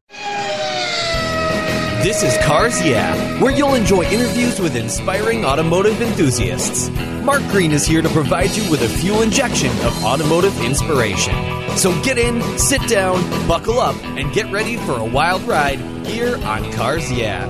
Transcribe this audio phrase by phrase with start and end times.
[2.02, 6.90] This is Cars Yeah, where you'll enjoy interviews with inspiring automotive enthusiasts.
[7.22, 11.32] Mark Green is here to provide you with a fuel injection of automotive inspiration.
[11.76, 16.38] So get in, sit down, buckle up, and get ready for a wild ride here
[16.38, 17.46] on Cars Yeah.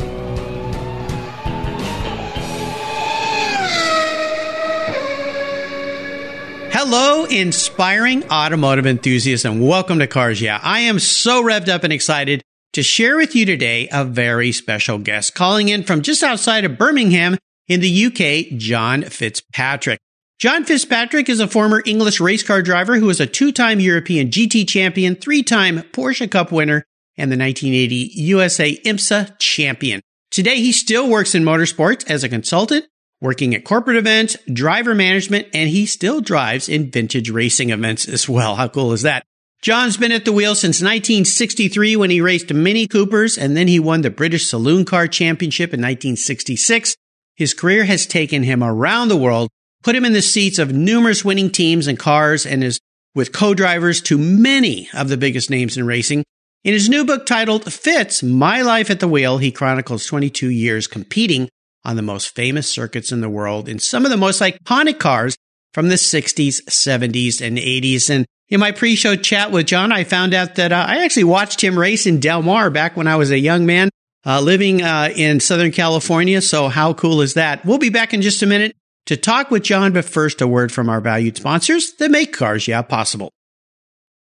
[6.79, 10.61] Hello, inspiring automotive enthusiasts, and welcome to Cars Yeah.
[10.63, 12.43] I am so revved up and excited
[12.75, 16.77] to share with you today a very special guest calling in from just outside of
[16.77, 19.99] Birmingham in the UK, John Fitzpatrick.
[20.39, 24.69] John Fitzpatrick is a former English race car driver who is a two-time European GT
[24.69, 26.85] champion, three-time Porsche Cup winner,
[27.17, 30.03] and the 1980 USA IMSA champion.
[30.31, 32.85] Today, he still works in motorsports as a consultant
[33.21, 38.29] working at corporate events, driver management, and he still drives in vintage racing events as
[38.29, 38.57] well.
[38.57, 39.25] How cool is that?
[39.63, 43.81] John's been at the wheel since 1963 when he raced Mini Coopers and then he
[43.81, 46.95] won the British Saloon Car Championship in 1966.
[47.35, 49.49] His career has taken him around the world,
[49.83, 52.79] put him in the seats of numerous winning teams and cars and is
[53.15, 56.23] with co-drivers to many of the biggest names in racing.
[56.63, 60.87] In his new book titled Fitz, My Life at the Wheel, he chronicles 22 years
[60.87, 61.49] competing
[61.87, 65.37] on the most famous circuits in the world in some of the most iconic cars
[65.73, 68.11] from the 60s, 70s, and 80s.
[68.11, 71.63] And in my pre-show chat with John, I found out that uh, I actually watched
[71.63, 73.91] him race in Del Mar back when I was a young man
[74.27, 76.43] uh, living uh, in Southern California.
[76.43, 77.65] So how cool is that?
[77.65, 78.75] We'll be back in just a minute
[79.07, 82.67] to talk with John, but first a word from our valued sponsors that make Cars
[82.67, 83.31] Yeah possible.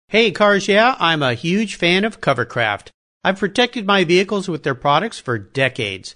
[0.07, 2.89] Hey, Cars Yeah, I'm a huge fan of Covercraft.
[3.23, 6.15] I've protected my vehicles with their products for decades.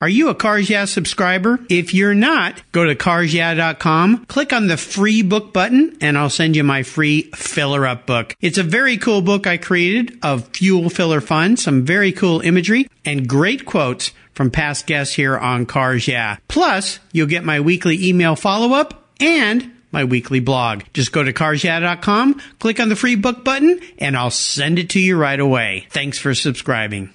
[0.00, 1.58] Are you a Cars Yeah subscriber?
[1.68, 6.54] If you're not, go to carsyeah.com, click on the free book button, and I'll send
[6.54, 8.36] you my free filler up book.
[8.40, 12.88] It's a very cool book I created of fuel filler fun, some very cool imagery,
[13.04, 16.36] and great quotes from past guests here on Cars Yeah.
[16.46, 20.84] Plus, you'll get my weekly email follow up and my weekly blog.
[20.92, 25.00] Just go to carsyeah.com, click on the free book button, and I'll send it to
[25.00, 25.88] you right away.
[25.90, 27.12] Thanks for subscribing.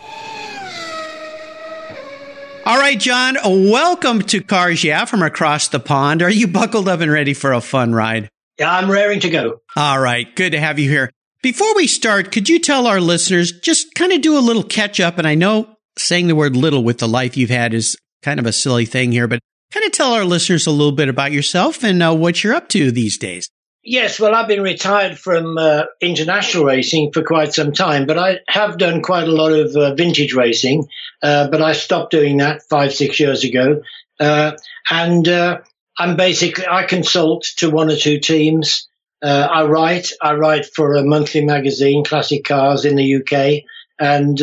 [2.66, 6.22] All right, John, welcome to Cars Yeah from across the pond.
[6.22, 8.30] Are you buckled up and ready for a fun ride?
[8.58, 9.60] Yeah, I'm raring to go.
[9.76, 11.12] All right, good to have you here.
[11.42, 15.02] Before we start, could you tell our listeners just kind of do a little catch
[15.02, 15.18] up?
[15.18, 18.46] And I know saying the word little with the life you've had is kind of
[18.46, 19.42] a silly thing here, but
[19.74, 22.70] kind of tell our listeners a little bit about yourself and uh, what you're up
[22.70, 23.50] to these days.
[23.86, 28.40] Yes, well, I've been retired from uh, international racing for quite some time, but I
[28.48, 30.88] have done quite a lot of uh, vintage racing.
[31.22, 33.82] Uh, but I stopped doing that five, six years ago.
[34.22, 34.54] Uh,
[34.90, 35.60] and uh,
[35.98, 38.88] I'm basically I consult to one or two teams.
[39.22, 40.12] Uh, I write.
[40.22, 43.64] I write for a monthly magazine, Classic Cars, in the UK,
[44.00, 44.42] and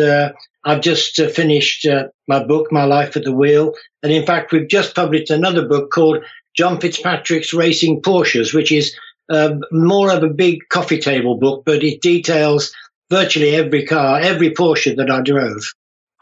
[0.64, 1.86] I've just finished
[2.28, 3.74] my book, My Life at the Wheel.
[4.02, 6.24] And in fact, we've just published another book called
[6.54, 8.94] John Fitzpatrick's Racing Porsches, which is
[9.31, 12.75] uh, more of a big coffee table book, but it details
[13.09, 15.73] virtually every car, every Porsche that I drove.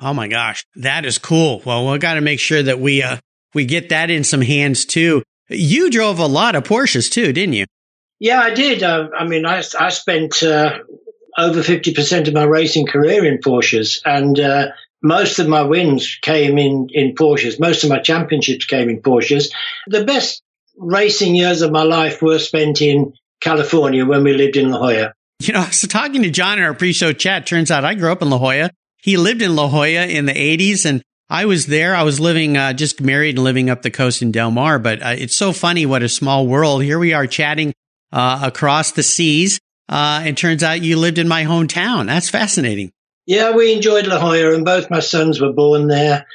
[0.01, 1.63] Oh my gosh, that is cool.
[1.65, 3.17] Well, we got to make sure that we uh
[3.55, 5.23] we get that in some hands too.
[5.49, 7.67] You drove a lot of Porsches too, didn't you?
[8.21, 8.83] Yeah, I did.
[8.83, 10.79] Uh, I mean, I I spent uh,
[11.37, 14.69] over fifty percent of my racing career in Porsches, and uh,
[15.03, 17.59] most of my wins came in in Porsches.
[17.59, 19.51] Most of my championships came in Porsches.
[19.87, 20.43] The best
[20.79, 25.13] racing years of my life were spent in California when we lived in La Jolla.
[25.41, 28.23] You know, so talking to John in our pre-show chat, turns out I grew up
[28.23, 28.71] in La Jolla.
[28.99, 31.95] He lived in La Jolla in the 80s and I was there.
[31.95, 34.79] I was living, uh, just married and living up the coast in Del Mar.
[34.79, 36.83] But uh, it's so funny what a small world.
[36.83, 37.75] Here we are chatting
[38.13, 39.61] uh, across the seas.
[39.91, 42.07] Uh, and turns out you lived in my hometown.
[42.07, 42.93] That's fascinating.
[43.27, 46.27] Yeah, we enjoyed La Jolla, and both my sons were born there.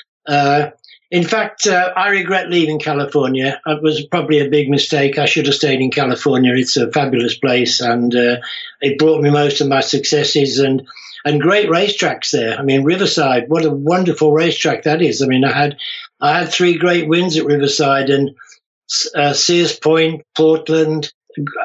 [1.14, 3.62] Uh, in fact, uh, I regret leaving California.
[3.66, 5.18] It was probably a big mistake.
[5.18, 6.54] I should have stayed in California.
[6.56, 8.14] It's a fabulous place, and
[8.82, 10.60] it brought me most of my successes.
[10.60, 10.88] And
[11.26, 12.58] and great racetracks there.
[12.58, 15.22] I mean, Riverside, what a wonderful racetrack that is.
[15.22, 15.78] I mean, I had
[16.20, 18.32] I had three great wins at Riverside and
[19.16, 21.12] uh, Sears Point, Portland,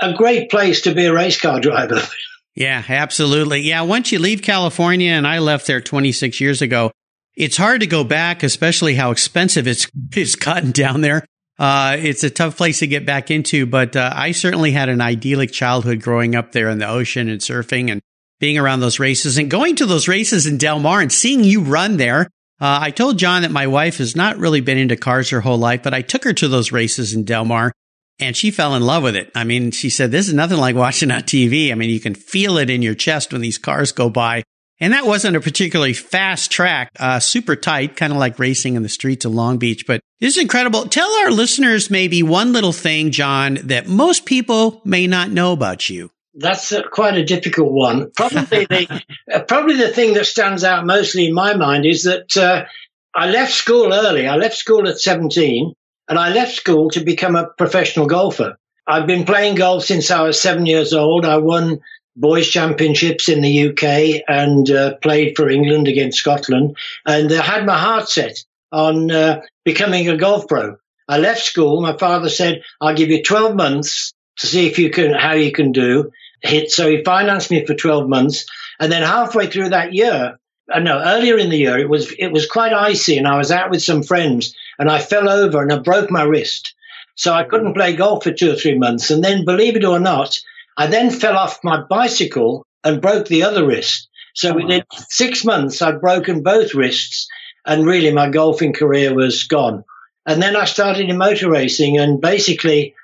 [0.00, 2.00] a great place to be a race car driver.
[2.54, 3.60] Yeah, absolutely.
[3.60, 6.90] Yeah, once you leave California, and I left there 26 years ago,
[7.38, 11.24] it's hard to go back, especially how expensive it's it's gotten down there.
[11.58, 15.00] Uh, it's a tough place to get back into, but uh, I certainly had an
[15.00, 18.00] idyllic childhood growing up there in the ocean and surfing and
[18.38, 21.62] being around those races and going to those races in Del Mar and seeing you
[21.62, 22.28] run there.
[22.60, 25.58] Uh, I told John that my wife has not really been into cars her whole
[25.58, 27.72] life, but I took her to those races in Del Mar
[28.20, 29.30] and she fell in love with it.
[29.34, 31.72] I mean, she said, this is nothing like watching on TV.
[31.72, 34.44] I mean, you can feel it in your chest when these cars go by.
[34.80, 38.82] And that wasn't a particularly fast track, uh, super tight, kind of like racing in
[38.82, 39.86] the streets of Long Beach.
[39.86, 40.86] But this is incredible.
[40.86, 45.88] Tell our listeners maybe one little thing, John, that most people may not know about
[45.88, 46.10] you.
[46.34, 48.12] That's a, quite a difficult one.
[48.16, 49.02] Probably the
[49.32, 52.64] uh, probably the thing that stands out mostly in my mind is that uh,
[53.12, 54.28] I left school early.
[54.28, 55.72] I left school at 17,
[56.08, 58.56] and I left school to become a professional golfer.
[58.86, 61.24] I've been playing golf since I was seven years old.
[61.24, 61.80] I won
[62.18, 66.76] boys' championships in the UK and uh, played for England against Scotland,
[67.06, 70.76] and uh, had my heart set on uh, becoming a golf pro.
[71.08, 71.80] I left school.
[71.80, 75.52] My father said, "I'll give you 12 months to see if you can how you
[75.52, 76.12] can do."
[76.42, 76.70] hit.
[76.70, 78.46] So he financed me for 12 months.
[78.80, 80.38] And then halfway through that year,
[80.72, 83.50] uh, no, earlier in the year, it was, it was quite icy and I was
[83.50, 86.74] out with some friends and I fell over and I broke my wrist.
[87.14, 89.10] So I couldn't play golf for two or three months.
[89.10, 90.38] And then believe it or not,
[90.78, 94.08] I then fell off my bicycle and broke the other wrist.
[94.34, 97.26] So oh, within six months, I'd broken both wrists
[97.66, 99.84] and really my golfing career was gone.
[100.24, 102.94] And then I started in motor racing and basically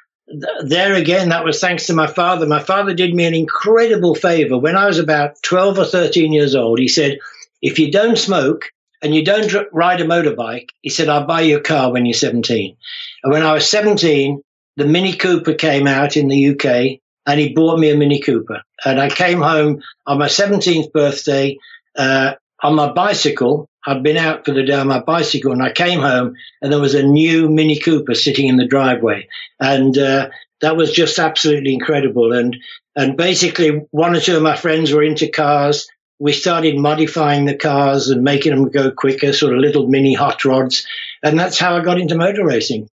[0.62, 2.46] there again, that was thanks to my father.
[2.46, 4.56] My father did me an incredible favor.
[4.56, 7.18] When I was about 12 or 13 years old, he said,
[7.60, 8.70] if you don't smoke
[9.02, 12.14] and you don't ride a motorbike, he said, I'll buy you a car when you're
[12.14, 12.76] 17.
[13.24, 14.40] And when I was 17,
[14.76, 18.62] the Mini Cooper came out in the UK and he bought me a Mini Cooper.
[18.84, 21.58] And I came home on my 17th birthday,
[21.96, 25.72] uh, on my bicycle I'd been out for the day on my bicycle and I
[25.72, 29.28] came home and there was a new Mini Cooper sitting in the driveway.
[29.60, 30.30] And, uh,
[30.60, 32.32] that was just absolutely incredible.
[32.32, 32.56] And,
[32.96, 35.88] and basically one or two of my friends were into cars.
[36.18, 40.44] We started modifying the cars and making them go quicker, sort of little mini hot
[40.44, 40.86] rods.
[41.22, 42.88] And that's how I got into motor racing.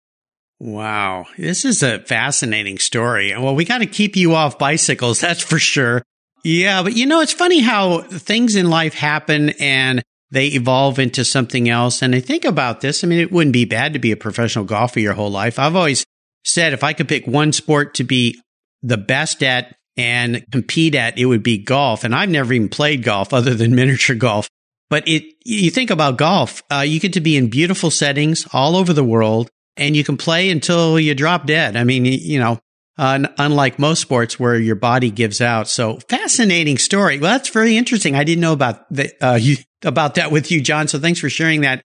[0.60, 1.26] Wow.
[1.36, 3.32] This is a fascinating story.
[3.36, 5.20] Well, we got to keep you off bicycles.
[5.20, 6.02] That's for sure.
[6.44, 6.82] Yeah.
[6.82, 11.68] But you know, it's funny how things in life happen and they evolve into something
[11.68, 12.02] else.
[12.02, 13.02] And I think about this.
[13.02, 15.58] I mean, it wouldn't be bad to be a professional golfer your whole life.
[15.58, 16.04] I've always
[16.44, 18.40] said if I could pick one sport to be
[18.82, 22.04] the best at and compete at, it would be golf.
[22.04, 24.48] And I've never even played golf other than miniature golf.
[24.90, 28.74] But it, you think about golf, uh, you get to be in beautiful settings all
[28.74, 31.76] over the world and you can play until you drop dead.
[31.76, 32.58] I mean, you know,
[32.98, 35.68] unlike most sports where your body gives out.
[35.68, 37.18] So fascinating story.
[37.18, 38.16] Well, that's very interesting.
[38.16, 40.88] I didn't know about the, uh, you, about that with you, John.
[40.88, 41.82] So thanks for sharing that.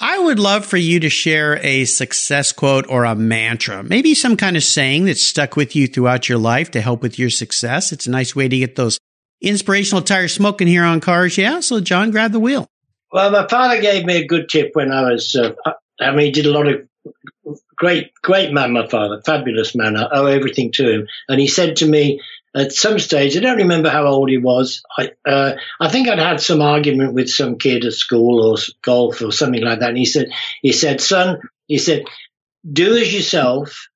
[0.00, 4.36] I would love for you to share a success quote or a mantra, maybe some
[4.36, 7.92] kind of saying that stuck with you throughout your life to help with your success.
[7.92, 8.98] It's a nice way to get those
[9.40, 11.38] inspirational tires smoking here on cars.
[11.38, 11.60] Yeah.
[11.60, 12.66] So John, grab the wheel.
[13.12, 15.52] Well, my father gave me a good tip when I was, uh,
[16.00, 16.88] I mean, he did a lot of
[17.76, 19.96] great, great man, my father, fabulous man.
[19.96, 21.08] I owe everything to him.
[21.28, 22.20] And he said to me
[22.54, 24.82] at some stage, I don't remember how old he was.
[24.96, 29.22] I, uh, I think I'd had some argument with some kid at school or golf
[29.22, 29.90] or something like that.
[29.90, 30.28] And he said,
[30.62, 32.04] he said, son, he said,
[32.70, 33.88] do as yourself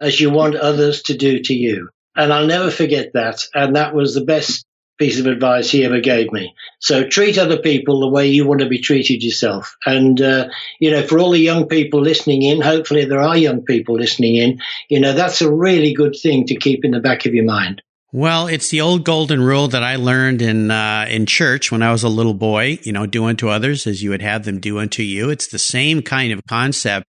[0.00, 1.90] as you want others to do to you.
[2.16, 3.44] And I'll never forget that.
[3.54, 4.66] And that was the best
[5.00, 6.54] piece of advice he ever gave me.
[6.78, 9.76] So treat other people the way you want to be treated yourself.
[9.86, 13.62] And, uh, you know, for all the young people listening in, hopefully there are young
[13.62, 17.24] people listening in, you know, that's a really good thing to keep in the back
[17.24, 17.82] of your mind.
[18.12, 21.92] Well, it's the old golden rule that I learned in uh, in church when I
[21.92, 22.80] was a little boy.
[22.82, 25.30] You know, do unto others as you would have them do unto you.
[25.30, 27.06] It's the same kind of concept.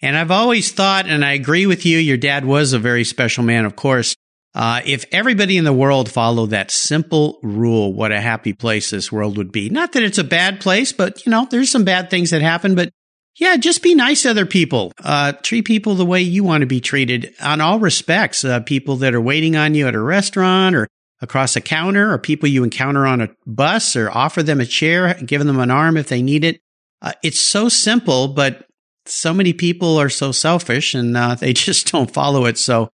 [0.00, 3.44] And I've always thought, and I agree with you, your dad was a very special
[3.44, 4.16] man, of course.
[4.54, 9.10] Uh, if everybody in the world followed that simple rule, what a happy place this
[9.10, 9.70] world would be.
[9.70, 12.74] Not that it's a bad place, but you know, there's some bad things that happen,
[12.74, 12.90] but
[13.36, 14.92] yeah, just be nice to other people.
[15.02, 18.44] Uh, treat people the way you want to be treated on all respects.
[18.44, 20.86] Uh, people that are waiting on you at a restaurant or
[21.22, 25.14] across a counter or people you encounter on a bus or offer them a chair,
[25.14, 26.60] give them an arm if they need it.
[27.00, 28.66] Uh, it's so simple, but
[29.06, 32.58] so many people are so selfish and uh, they just don't follow it.
[32.58, 32.90] So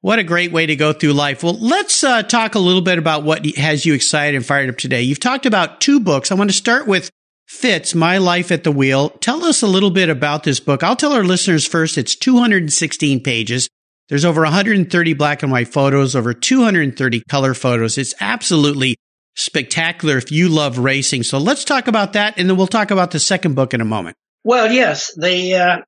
[0.00, 1.42] what a great way to go through life.
[1.42, 4.76] Well, let's uh, talk a little bit about what has you excited and fired up
[4.76, 5.02] today.
[5.02, 6.30] You've talked about two books.
[6.30, 7.10] I want to start with
[7.46, 9.10] Fitz, My Life at the Wheel.
[9.10, 10.82] Tell us a little bit about this book.
[10.82, 13.68] I'll tell our listeners first, it's 216 pages.
[14.08, 17.98] There's over 130 black and white photos, over 230 color photos.
[17.98, 18.96] It's absolutely
[19.34, 21.22] spectacular if you love racing.
[21.22, 23.84] So let's talk about that, and then we'll talk about the second book in a
[23.84, 24.16] moment.
[24.44, 25.78] Well, yes, the uh,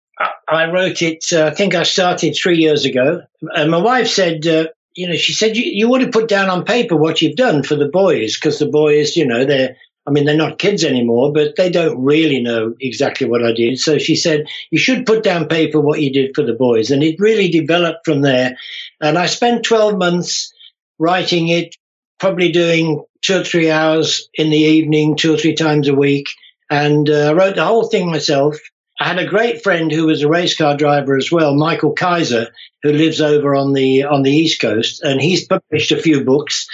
[0.48, 1.24] I wrote it.
[1.32, 5.16] Uh, I think I started three years ago, and my wife said, uh, you know,
[5.16, 7.88] she said you, you want to put down on paper what you've done for the
[7.88, 11.70] boys because the boys, you know, they're I mean, they're not kids anymore, but they
[11.70, 13.78] don't really know exactly what I did.
[13.78, 16.90] So she said, you should put down paper what you did for the boys.
[16.90, 18.56] And it really developed from there.
[19.00, 20.52] And I spent 12 months
[20.98, 21.76] writing it,
[22.18, 26.30] probably doing two or three hours in the evening, two or three times a week.
[26.70, 28.58] And uh, I wrote the whole thing myself.
[29.00, 32.48] I had a great friend who was a race car driver as well, Michael Keyser,
[32.82, 36.68] who lives over on the on the East Coast, and he's published a few books,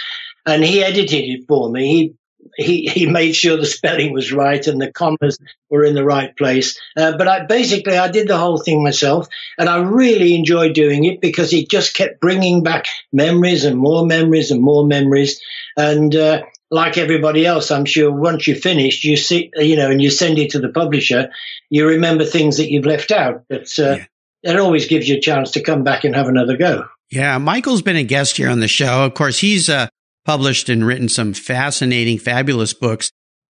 [0.45, 1.87] and he edited it for me.
[1.87, 2.13] He
[2.57, 5.37] he, he made sure the spelling was right and the commas
[5.69, 6.79] were in the right place.
[6.97, 11.05] Uh, but I basically I did the whole thing myself, and I really enjoyed doing
[11.05, 15.39] it because it just kept bringing back memories and more memories and more memories.
[15.77, 20.01] And uh, like everybody else, I'm sure once you've finished, you see, you know, and
[20.01, 21.31] you send it to the publisher,
[21.69, 23.43] you remember things that you've left out.
[23.49, 24.05] But uh, yeah.
[24.43, 26.85] it always gives you a chance to come back and have another go.
[27.09, 29.05] Yeah, Michael's been a guest here on the show.
[29.05, 29.87] Of course, he's uh,
[30.25, 33.11] published and written some fascinating, fabulous books.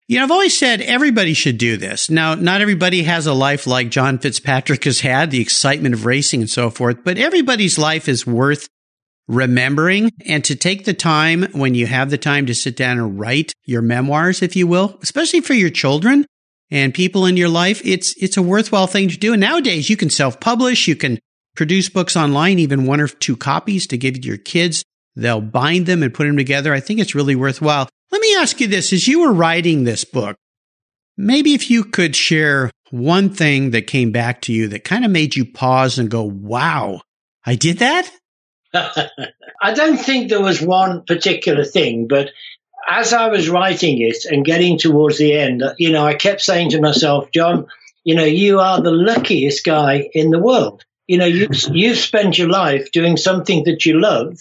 [0.07, 2.11] You know, I've always said everybody should do this.
[2.11, 6.41] Now, not everybody has a life like John Fitzpatrick has had, the excitement of racing
[6.41, 8.69] and so forth, but everybody's life is worth
[9.31, 13.19] remembering and to take the time when you have the time to sit down and
[13.19, 16.27] write your memoirs, if you will, especially for your children
[16.71, 17.81] and people in your life.
[17.85, 19.33] It's, it's a worthwhile thing to do.
[19.33, 20.89] And nowadays you can self-publish.
[20.89, 21.19] You can
[21.55, 24.85] produce books online, even one or two copies to give to your kids.
[25.15, 26.75] They'll bind them and put them together.
[26.75, 27.89] I think it's really worthwhile.
[28.11, 28.93] Let me ask you this.
[28.93, 30.37] As you were writing this book,
[31.17, 35.13] maybe if you could share one thing that came back to you that kind of
[35.13, 37.01] made you pause and go, wow,
[37.47, 38.11] I did that?
[38.75, 42.31] I don't think there was one particular thing, but
[42.89, 46.71] as I was writing it and getting towards the end, you know, I kept saying
[46.71, 47.67] to myself, John,
[48.05, 50.85] you know, you are the luckiest guy in the world.
[51.07, 54.39] You know, you, you've spent your life doing something that you love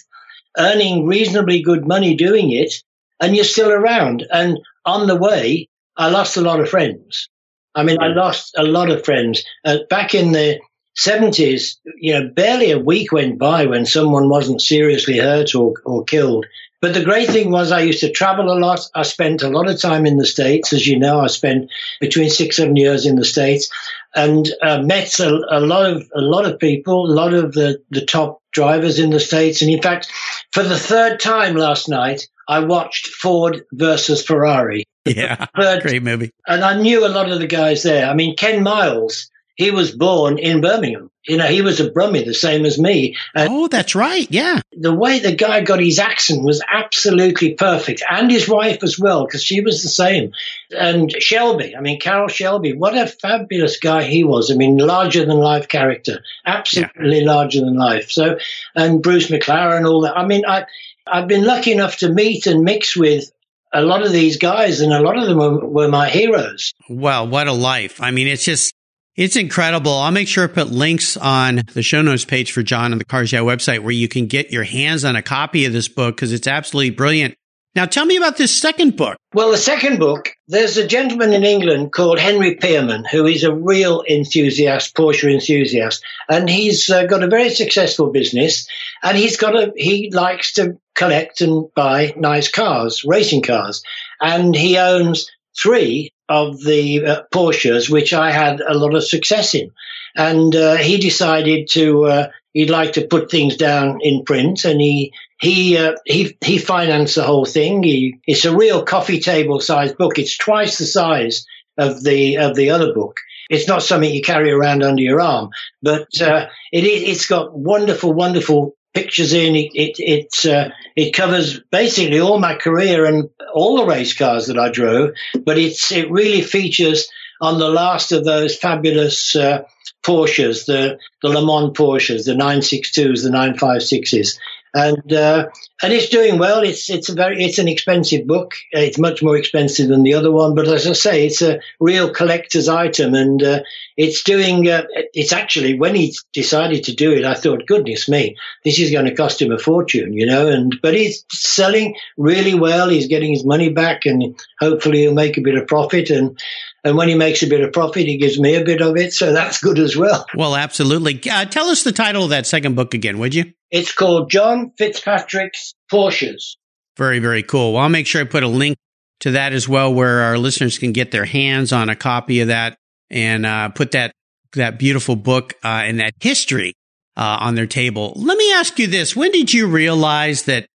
[0.58, 2.74] earning reasonably good money doing it,
[3.20, 4.26] and you're still around.
[4.32, 7.28] And on the way, I lost a lot of friends.
[7.74, 9.44] I mean, I lost a lot of friends.
[9.64, 10.58] Uh, back in the
[10.98, 16.04] 70s, you know, barely a week went by when someone wasn't seriously hurt or, or
[16.04, 16.46] killed.
[16.80, 18.80] But the great thing was I used to travel a lot.
[18.94, 20.72] I spent a lot of time in the States.
[20.72, 21.70] As you know, I spent
[22.00, 23.70] between six, seven years in the States
[24.14, 27.82] and uh, met a, a, lot of, a lot of people, a lot of the,
[27.90, 29.60] the top drivers in the States.
[29.60, 30.10] And in fact,
[30.52, 34.84] for the third time last night, I watched Ford versus Ferrari.
[35.04, 35.46] Yeah.
[35.56, 36.30] Third, great movie.
[36.46, 38.08] And I knew a lot of the guys there.
[38.08, 39.30] I mean, Ken Miles,
[39.60, 41.10] he was born in Birmingham.
[41.28, 43.18] You know, he was a Brummie, the same as me.
[43.34, 44.26] And oh, that's right.
[44.30, 44.62] Yeah.
[44.72, 48.02] The way the guy got his accent was absolutely perfect.
[48.08, 50.32] And his wife as well, because she was the same.
[50.70, 54.50] And Shelby, I mean, Carroll Shelby, what a fabulous guy he was.
[54.50, 57.30] I mean, larger than life character, absolutely yeah.
[57.30, 58.10] larger than life.
[58.10, 58.38] So,
[58.74, 60.16] and Bruce McLaren, all that.
[60.16, 60.64] I mean, I,
[61.06, 63.30] I've been lucky enough to meet and mix with
[63.74, 66.72] a lot of these guys, and a lot of them were, were my heroes.
[66.88, 68.00] Well, what a life.
[68.00, 68.72] I mean, it's just,
[69.20, 69.92] it's incredible.
[69.92, 73.04] I'll make sure to put links on the show notes page for John on the
[73.04, 76.16] Cars Yeah website where you can get your hands on a copy of this book
[76.16, 77.34] because it's absolutely brilliant.
[77.74, 79.18] Now, tell me about this second book.
[79.34, 83.54] Well, the second book, there's a gentleman in England called Henry Pearman, who is a
[83.54, 88.66] real enthusiast, Porsche enthusiast, and he's uh, got a very successful business,
[89.02, 93.82] and he's got a he likes to collect and buy nice cars, racing cars,
[94.18, 95.30] and he owns
[95.60, 99.70] three of the uh, Porsches, which I had a lot of success in.
[100.16, 104.80] And uh, he decided to uh, he'd like to put things down in print, and
[104.80, 107.82] he he uh, he he financed the whole thing.
[107.82, 110.18] He, it's a real coffee table size book.
[110.18, 111.46] It's twice the size
[111.78, 113.16] of the of the other book.
[113.48, 115.50] It's not something you carry around under your arm,
[115.82, 119.56] but uh, it it's got wonderful, wonderful pictures in.
[119.56, 124.46] It it it, uh, it covers basically all my career and all the race cars
[124.46, 125.12] that I drove.
[125.44, 127.08] But it's it really features
[127.40, 129.62] on the last of those fabulous uh,
[130.02, 134.36] Porsches, the the Le Mans Porsches, the 962s, the 956s,
[134.74, 135.48] and uh,
[135.82, 136.62] and it's doing well.
[136.62, 138.54] It's it's a very it's an expensive book.
[138.70, 142.12] It's much more expensive than the other one, but as I say, it's a real
[142.12, 143.60] collector's item, and uh,
[143.96, 144.68] it's doing.
[144.68, 148.90] Uh, it's actually when he decided to do it, I thought, goodness me, this is
[148.90, 150.48] going to cost him a fortune, you know.
[150.48, 152.88] And but he's selling really well.
[152.88, 156.10] He's getting his money back, and hopefully he'll make a bit of profit.
[156.10, 156.38] And
[156.84, 159.12] and when he makes a bit of profit, he gives me a bit of it,
[159.12, 160.24] so that's good as well.
[160.34, 161.20] Well, absolutely.
[161.30, 163.52] Uh, tell us the title of that second book again, would you?
[163.70, 166.56] It's called John Fitzpatrick's Porsches.
[166.96, 167.74] Very, very cool.
[167.74, 168.76] Well, I'll make sure I put a link
[169.20, 172.48] to that as well, where our listeners can get their hands on a copy of
[172.48, 172.76] that
[173.10, 174.12] and uh, put that
[174.54, 176.74] that beautiful book uh, and that history
[177.16, 178.12] uh, on their table.
[178.16, 180.66] Let me ask you this: When did you realize that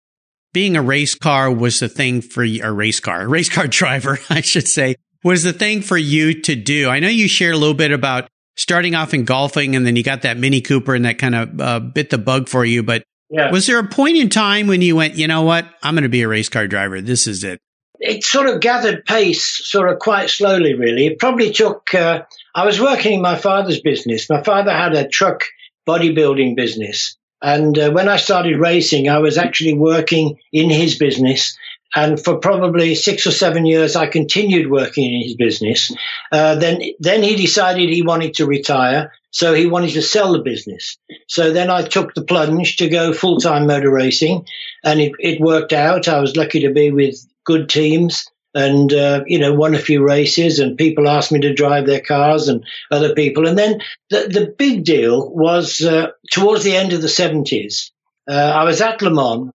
[0.53, 4.19] being a race car was the thing for a race car, a race car driver,
[4.29, 4.95] I should say,
[5.25, 6.87] was the thing for you to do?
[6.87, 10.03] I know you shared a little bit about starting off in golfing and then you
[10.03, 13.03] got that Mini Cooper and that kind of uh, bit the bug for you, but
[13.29, 13.51] yeah.
[13.51, 16.09] Was there a point in time when you went, you know what, I'm going to
[16.09, 17.01] be a race car driver?
[17.01, 17.59] This is it.
[17.99, 21.07] It sort of gathered pace, sort of quite slowly, really.
[21.07, 21.93] It probably took.
[21.95, 24.29] Uh, I was working in my father's business.
[24.29, 25.45] My father had a truck
[25.87, 31.57] bodybuilding business, and uh, when I started racing, I was actually working in his business.
[31.93, 35.95] And for probably six or seven years, I continued working in his business.
[36.31, 39.13] Uh, then, then he decided he wanted to retire.
[39.31, 40.97] So he wanted to sell the business.
[41.27, 44.45] So then I took the plunge to go full time motor racing
[44.83, 46.07] and it, it, worked out.
[46.07, 47.15] I was lucky to be with
[47.45, 51.53] good teams and, uh, you know, won a few races and people asked me to
[51.53, 53.47] drive their cars and other people.
[53.47, 57.91] And then the, the big deal was uh, towards the end of the 70s.
[58.29, 59.51] Uh, I was at Le Mans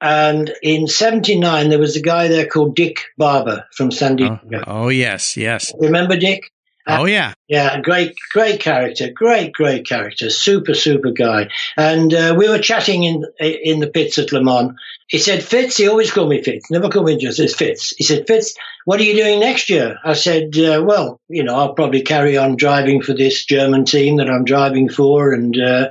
[0.00, 4.40] and in 79, there was a guy there called Dick Barbour from San Diego.
[4.66, 5.72] Oh, oh yes, yes.
[5.78, 6.52] Remember Dick?
[6.90, 11.50] Oh yeah, yeah, great, great character, great, great character, super, super guy.
[11.76, 14.72] And uh, we were chatting in in the pits at Le Mans.
[15.06, 17.92] He said, "Fitz," he always called me Fitz, never called me just as Fitz.
[17.98, 18.54] He said, "Fitz,
[18.86, 22.38] what are you doing next year?" I said, uh, "Well, you know, I'll probably carry
[22.38, 25.90] on driving for this German team that I'm driving for, and uh,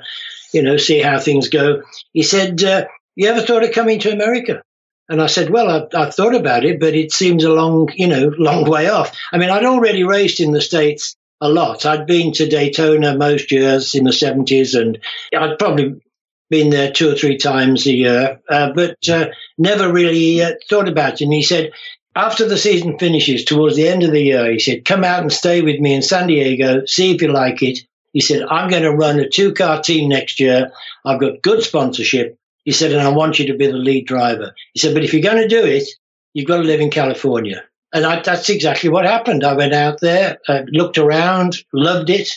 [0.52, 2.86] you know, see how things go." He said, uh,
[3.18, 4.62] "You ever thought of coming to America?"
[5.10, 8.08] And I said, well, I've, I've, thought about it, but it seems a long, you
[8.08, 9.18] know, long way off.
[9.32, 11.86] I mean, I'd already raced in the States a lot.
[11.86, 14.98] I'd been to Daytona most years in the 70s and
[15.34, 16.02] I'd probably
[16.50, 19.28] been there two or three times a year, uh, but uh,
[19.58, 21.22] never really uh, thought about it.
[21.22, 21.72] And he said,
[22.16, 25.32] after the season finishes towards the end of the year, he said, come out and
[25.32, 27.80] stay with me in San Diego, see if you like it.
[28.12, 30.72] He said, I'm going to run a two car team next year.
[31.06, 32.38] I've got good sponsorship.
[32.68, 34.54] He said, and I want you to be the lead driver.
[34.74, 35.88] He said, but if you're going to do it,
[36.34, 37.64] you've got to live in California.
[37.94, 39.46] And I, that's exactly what happened.
[39.46, 42.30] I went out there, looked around, loved it.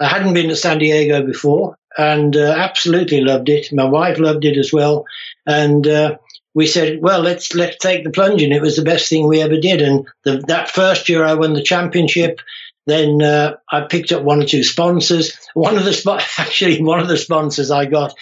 [0.00, 3.72] I hadn't been to San Diego before and uh, absolutely loved it.
[3.72, 5.04] My wife loved it as well.
[5.46, 6.16] And, uh,
[6.52, 9.42] we said, well, let's let's take the plunge, and it was the best thing we
[9.42, 9.82] ever did.
[9.82, 12.40] And the, that first year, I won the championship.
[12.86, 15.36] Then uh, I picked up one or two sponsors.
[15.52, 18.14] One of the sp- actually one of the sponsors I got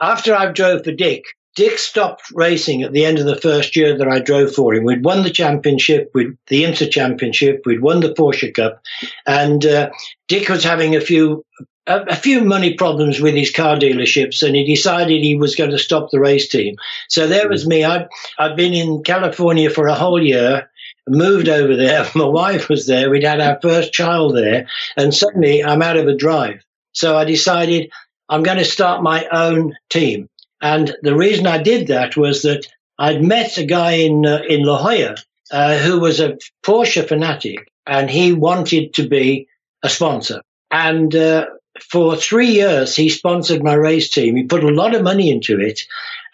[0.00, 3.96] after I drove for Dick, Dick stopped racing at the end of the first year
[3.96, 4.84] that I drove for him.
[4.84, 8.82] We'd won the championship, we'd the IMSA championship, we'd won the Porsche Cup,
[9.24, 9.90] and uh,
[10.26, 11.44] Dick was having a few
[11.86, 15.70] a, a, few money problems with his car dealerships, and he decided he was going
[15.70, 16.76] to stop the race team.
[17.08, 17.84] So there was me.
[17.84, 20.70] I'd I'd been in California for a whole year.
[21.06, 22.08] Moved over there.
[22.14, 23.10] My wife was there.
[23.10, 26.64] We'd had our first child there, and suddenly I'm out of a drive.
[26.92, 27.90] So I decided
[28.28, 30.28] I'm going to start my own team.
[30.60, 32.66] And the reason I did that was that
[32.98, 35.16] I'd met a guy in uh, in La Jolla
[35.50, 39.48] uh, who was a Porsche fanatic, and he wanted to be
[39.82, 40.42] a sponsor.
[40.70, 41.46] And uh,
[41.80, 44.36] for three years, he sponsored my race team.
[44.36, 45.80] He put a lot of money into it,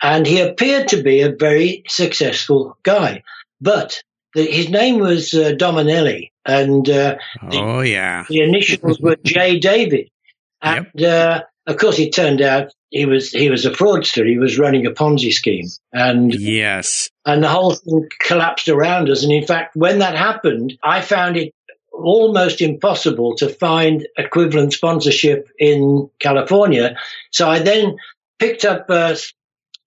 [0.03, 3.23] and he appeared to be a very successful guy.
[3.61, 4.03] But
[4.35, 9.59] the, his name was uh, Dominelli, and uh, oh the, yeah, the initials were J.
[9.59, 10.11] David.
[10.63, 11.50] And yep.
[11.71, 14.27] Of course, it turned out he was he was a fraudster.
[14.27, 19.23] He was running a Ponzi scheme, and yes, and the whole thing collapsed around us.
[19.23, 21.55] And in fact, when that happened, I found it
[21.93, 26.97] almost impossible to find equivalent sponsorship in California.
[27.31, 27.99] So I then
[28.41, 29.17] picked up a,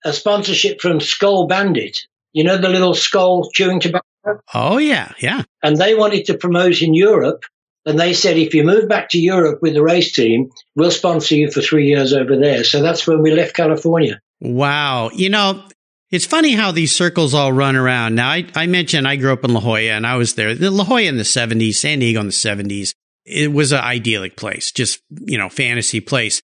[0.06, 2.08] a sponsorship from Skoal Bandit.
[2.32, 4.06] You know the little Skoal chewing tobacco.
[4.54, 5.44] Oh yeah, yeah.
[5.62, 7.44] And they wanted to promote in Europe
[7.86, 11.36] And they said, if you move back to Europe with the race team, we'll sponsor
[11.36, 12.64] you for three years over there.
[12.64, 14.22] So that's when we left California.
[14.40, 15.10] Wow.
[15.14, 15.66] You know,
[16.10, 18.16] it's funny how these circles all run around.
[18.16, 20.56] Now, I, I mentioned I grew up in La Jolla and I was there.
[20.56, 22.94] The La Jolla in the 70s, San Diego in the 70s.
[23.26, 26.42] It was an idyllic place, just, you know, fantasy place.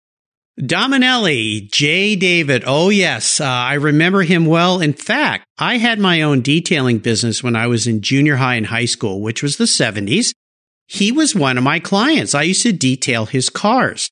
[0.60, 2.18] Dominelli, J.
[2.18, 2.64] David.
[2.66, 3.40] Oh, yes.
[3.40, 4.82] Uh, I remember him well.
[4.82, 8.66] In fact, I had my own detailing business when I was in junior high and
[8.66, 10.34] high school, which was the 70s.
[10.90, 12.34] He was one of my clients.
[12.34, 14.10] I used to detail his cars.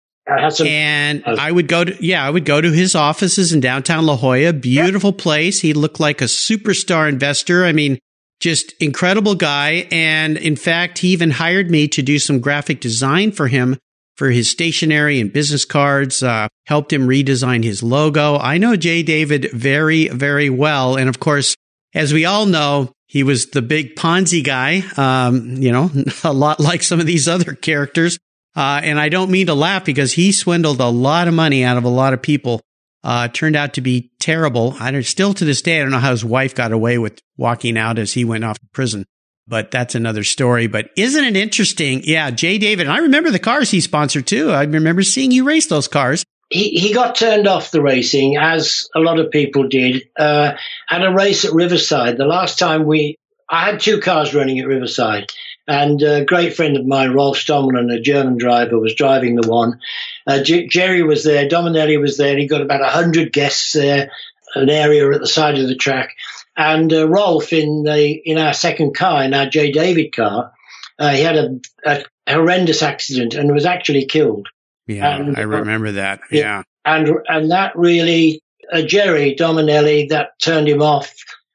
[0.50, 3.62] Some, and uh, I would go to, yeah, I would go to his offices in
[3.62, 4.54] downtown La Jolla.
[4.54, 5.24] Beautiful yeah.
[5.24, 5.62] place.
[5.62, 7.66] He looked like a superstar investor.
[7.66, 7.98] I mean,
[8.40, 9.88] just incredible guy.
[9.90, 13.78] And in fact, he even hired me to do some graphic design for him
[14.16, 18.38] for his stationery and business cards, uh, helped him redesign his logo.
[18.38, 19.02] I know J.
[19.02, 20.96] David very, very well.
[20.96, 21.56] And of course,
[21.94, 25.90] as we all know, he was the big Ponzi guy, um, you know,
[26.24, 28.20] a lot like some of these other characters.
[28.56, 31.78] Uh, and I don't mean to laugh because he swindled a lot of money out
[31.78, 32.62] of a lot of people.
[33.04, 34.76] Uh, turned out to be terrible.
[34.80, 37.22] I don't, still to this day, I don't know how his wife got away with
[37.38, 39.06] walking out as he went off to prison
[39.48, 40.68] but that's another story.
[40.68, 42.02] But isn't it interesting?
[42.04, 42.58] Yeah, J.
[42.58, 42.88] David.
[42.88, 44.52] I remember the cars he sponsored too.
[44.52, 46.26] I remember seeing you race those cars.
[46.50, 50.54] He, he got turned off the racing, as a lot of people did, uh,
[50.90, 52.18] at a race at Riverside.
[52.18, 53.18] The last time we,
[53.50, 55.32] I had two cars running at Riverside,
[55.68, 59.80] and a great friend of mine, Rolf Stommelen, a German driver, was driving the one.
[60.26, 62.38] Uh, J- Jerry was there, Dominelli was there.
[62.38, 64.10] He got about 100 guests there,
[64.56, 66.16] an area at the side of the track.
[66.56, 69.72] And uh, Rolf in the in our second car, in our J.
[69.72, 70.54] David car,
[70.98, 74.48] uh, he had a, a, horrendous accident and was actually killed.
[74.88, 76.22] Yeah, and, I uh, remember that.
[76.32, 81.14] Yeah, and and that really uh, Jerry Dominelli that turned him off,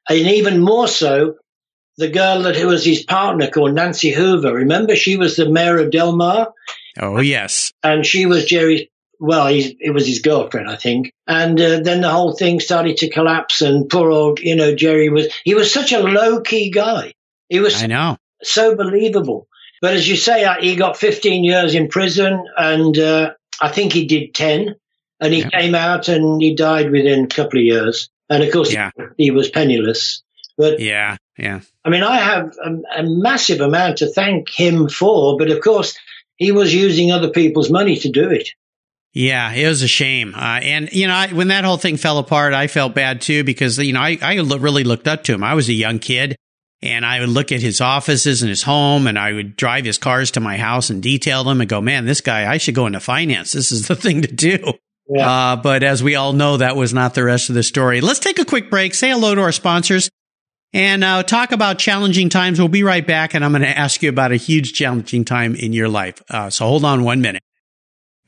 [0.09, 1.35] and even more so,
[1.97, 4.53] the girl that was his partner called Nancy Hoover.
[4.53, 6.53] Remember, she was the mayor of Del Mar.
[6.99, 8.87] Oh yes, and she was Jerry's
[9.23, 11.13] well, it was his girlfriend, I think.
[11.27, 13.61] And uh, then the whole thing started to collapse.
[13.61, 17.13] And poor old, you know, Jerry was, he was such a low key guy.
[17.47, 18.17] He was I know.
[18.41, 19.47] so believable.
[19.83, 24.05] But as you say, he got 15 years in prison and uh, I think he
[24.05, 24.75] did 10.
[25.19, 25.49] And he yeah.
[25.49, 28.09] came out and he died within a couple of years.
[28.29, 28.91] And of course, yeah.
[29.17, 30.23] he, he was penniless.
[30.57, 31.59] But yeah, yeah.
[31.83, 35.97] I mean, I have a, a massive amount to thank him for, but of course,
[36.37, 38.51] he was using other people's money to do it.
[39.11, 40.33] Yeah, it was a shame.
[40.33, 43.43] Uh, and, you know, I, when that whole thing fell apart, I felt bad too
[43.43, 45.43] because, you know, I, I really looked up to him.
[45.43, 46.37] I was a young kid
[46.83, 49.97] and I would look at his offices and his home and I would drive his
[49.97, 52.87] cars to my house and detail them and go, man, this guy, I should go
[52.87, 53.53] into finance.
[53.53, 54.73] This is the thing to do.
[55.07, 55.29] Yeah.
[55.29, 58.01] Uh, but as we all know, that was not the rest of the story.
[58.01, 60.09] Let's take a quick break, say hello to our sponsors
[60.73, 62.59] and uh, talk about challenging times.
[62.59, 65.55] We'll be right back and I'm going to ask you about a huge challenging time
[65.55, 66.21] in your life.
[66.29, 67.43] Uh, so hold on one minute.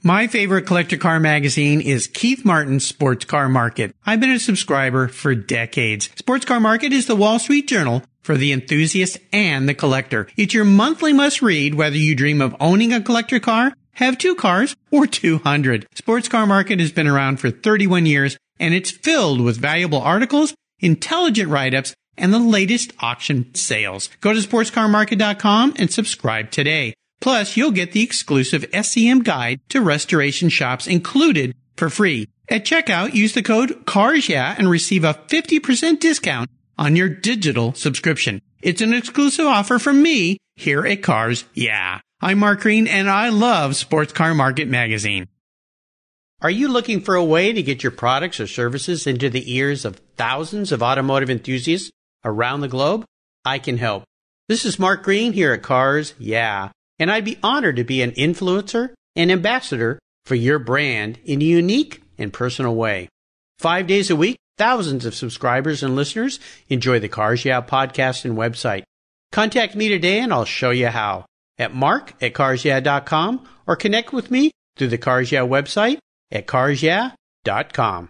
[0.08, 3.96] My favorite collector car magazine is Keith Martin's Sports Car Market.
[4.06, 6.12] I've been a subscriber for decades.
[6.16, 10.28] Sports Car Market is the Wall Street Journal for the enthusiast and the collector.
[10.38, 14.36] It's your monthly must read whether you dream of owning a collector car, have two
[14.36, 15.88] cars, or 200.
[15.96, 20.54] Sports Car Market has been around for 31 years and it's filled with valuable articles,
[20.82, 24.12] intelligent write-ups, and the latest auction sales.
[24.22, 26.94] Go to sportscarmarket.com and subscribe today.
[27.22, 32.28] Plus, you'll get the exclusive SCM guide to restoration shops included for free.
[32.50, 38.42] At checkout, use the code CARSYEAH and receive a 50% discount on your digital subscription.
[38.62, 42.00] It's an exclusive offer from me here at Cars Yeah.
[42.22, 45.28] I'm Mark Green and I love Sports Car Market Magazine.
[46.42, 49.86] Are you looking for a way to get your products or services into the ears
[49.86, 51.92] of thousands of automotive enthusiasts
[52.24, 53.06] around the globe?
[53.44, 54.04] I can help.
[54.48, 58.12] This is Mark Green here at Cars Yeah and I'd be honored to be an
[58.12, 63.10] influencer and ambassador for your brand in a unique and personal way.
[63.60, 68.38] Five days a week, thousands of subscribers and listeners enjoy the Cars Yeah podcast and
[68.38, 68.84] website.
[69.32, 71.26] Contact me today and I'll show you how
[71.58, 72.34] at mark at
[73.68, 75.98] or connect with me through the Cars Yeah website
[76.32, 78.10] at carsyeah.com.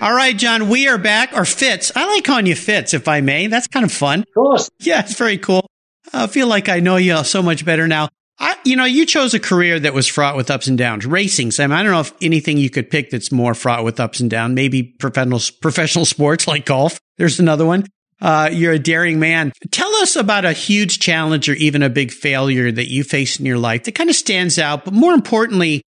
[0.00, 1.32] All right, John, we are back.
[1.34, 1.90] Or Fitz.
[1.96, 3.46] I like calling you Fitz, if I may.
[3.46, 4.20] That's kind of fun.
[4.20, 4.70] Of course.
[4.80, 5.66] Yeah, it's very cool.
[6.12, 8.08] I feel like I know you so much better now.
[8.38, 11.06] I, you know, you chose a career that was fraught with ups and downs.
[11.06, 11.72] Racing, Sam.
[11.72, 14.54] I don't know if anything you could pick that's more fraught with ups and downs.
[14.54, 17.00] Maybe professional professional sports like golf.
[17.16, 17.86] There's another one.
[18.20, 19.52] Uh, you're a daring man.
[19.70, 23.46] Tell us about a huge challenge or even a big failure that you faced in
[23.46, 24.84] your life that kind of stands out.
[24.84, 25.82] But more importantly,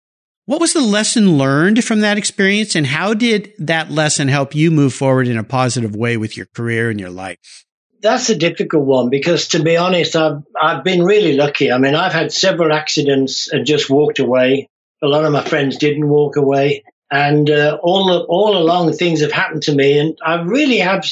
[0.47, 4.71] what was the lesson learned from that experience, and how did that lesson help you
[4.71, 7.65] move forward in a positive way with your career and your life?
[8.01, 11.69] That's a difficult one because, to be honest, I've I've been really lucky.
[11.69, 14.69] I mean, I've had several accidents and just walked away.
[15.03, 19.33] A lot of my friends didn't walk away, and uh, all all along things have
[19.33, 21.05] happened to me, and I really have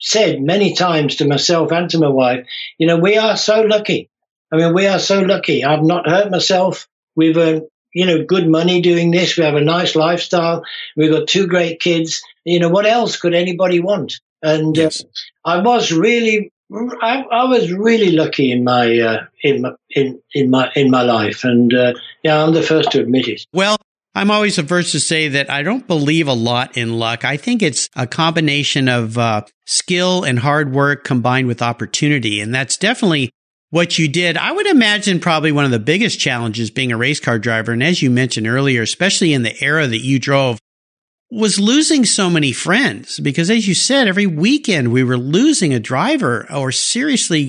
[0.00, 4.10] said many times to myself and to my wife, you know, we are so lucky.
[4.52, 5.64] I mean, we are so lucky.
[5.64, 6.88] I've not hurt myself.
[7.16, 9.36] We've earned you know, good money doing this.
[9.36, 10.64] We have a nice lifestyle.
[10.96, 12.22] We've got two great kids.
[12.44, 14.20] You know, what else could anybody want?
[14.42, 15.02] And uh, yes.
[15.04, 15.08] uh,
[15.44, 20.50] I was really, I, I, was really lucky in my, uh, in my, in, in
[20.50, 21.44] my, in my life.
[21.44, 23.46] And, uh, yeah, I'm the first to admit it.
[23.52, 23.76] Well,
[24.14, 27.24] I'm always the first to say that I don't believe a lot in luck.
[27.24, 32.40] I think it's a combination of uh, skill and hard work combined with opportunity.
[32.40, 33.30] And that's definitely
[33.72, 34.36] what you did.
[34.36, 37.72] I would imagine probably one of the biggest challenges being a race car driver.
[37.72, 40.58] And as you mentioned earlier, especially in the era that you drove,
[41.30, 45.80] was losing so many friends because as you said, every weekend we were losing a
[45.80, 47.48] driver or seriously,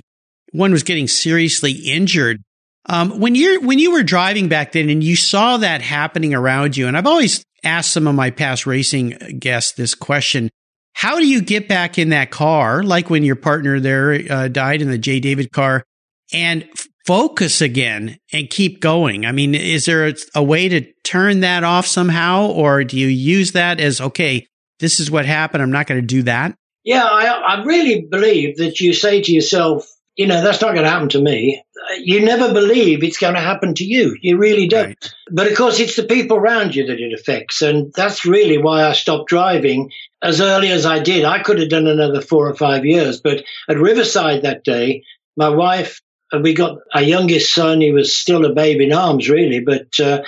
[0.54, 2.42] one was getting seriously injured.
[2.86, 6.78] Um, when you're, when you were driving back then and you saw that happening around
[6.78, 9.10] you, and I've always asked some of my past racing
[9.40, 10.50] guests this question,
[10.94, 12.82] how do you get back in that car?
[12.82, 15.20] Like when your partner there uh, died in the J.
[15.20, 15.84] David car
[16.34, 16.68] and
[17.06, 19.26] focus again and keep going?
[19.26, 23.08] I mean, is there a, a, way to turn that off somehow, or do you
[23.08, 24.48] use that as, okay,
[24.80, 25.64] this is what happened.
[25.64, 26.56] I'm not going to do that?
[26.84, 30.84] Yeah, I, I really believe that you say to yourself, you know, that's not going
[30.84, 31.64] to happen to me.
[31.98, 34.16] You never believe it's going to happen to you.
[34.22, 34.88] You really don't.
[34.88, 35.14] Right.
[35.32, 37.62] But of course, it's the people around you that it affects.
[37.62, 39.92] And that's really why I stopped driving
[40.22, 41.26] as early as I did.
[41.26, 43.22] I could have done another four or five years.
[43.22, 45.04] But at Riverside that day,
[45.36, 46.02] my wife
[46.42, 47.82] we got our youngest son.
[47.82, 50.24] He was still a babe in arms, really, but uh,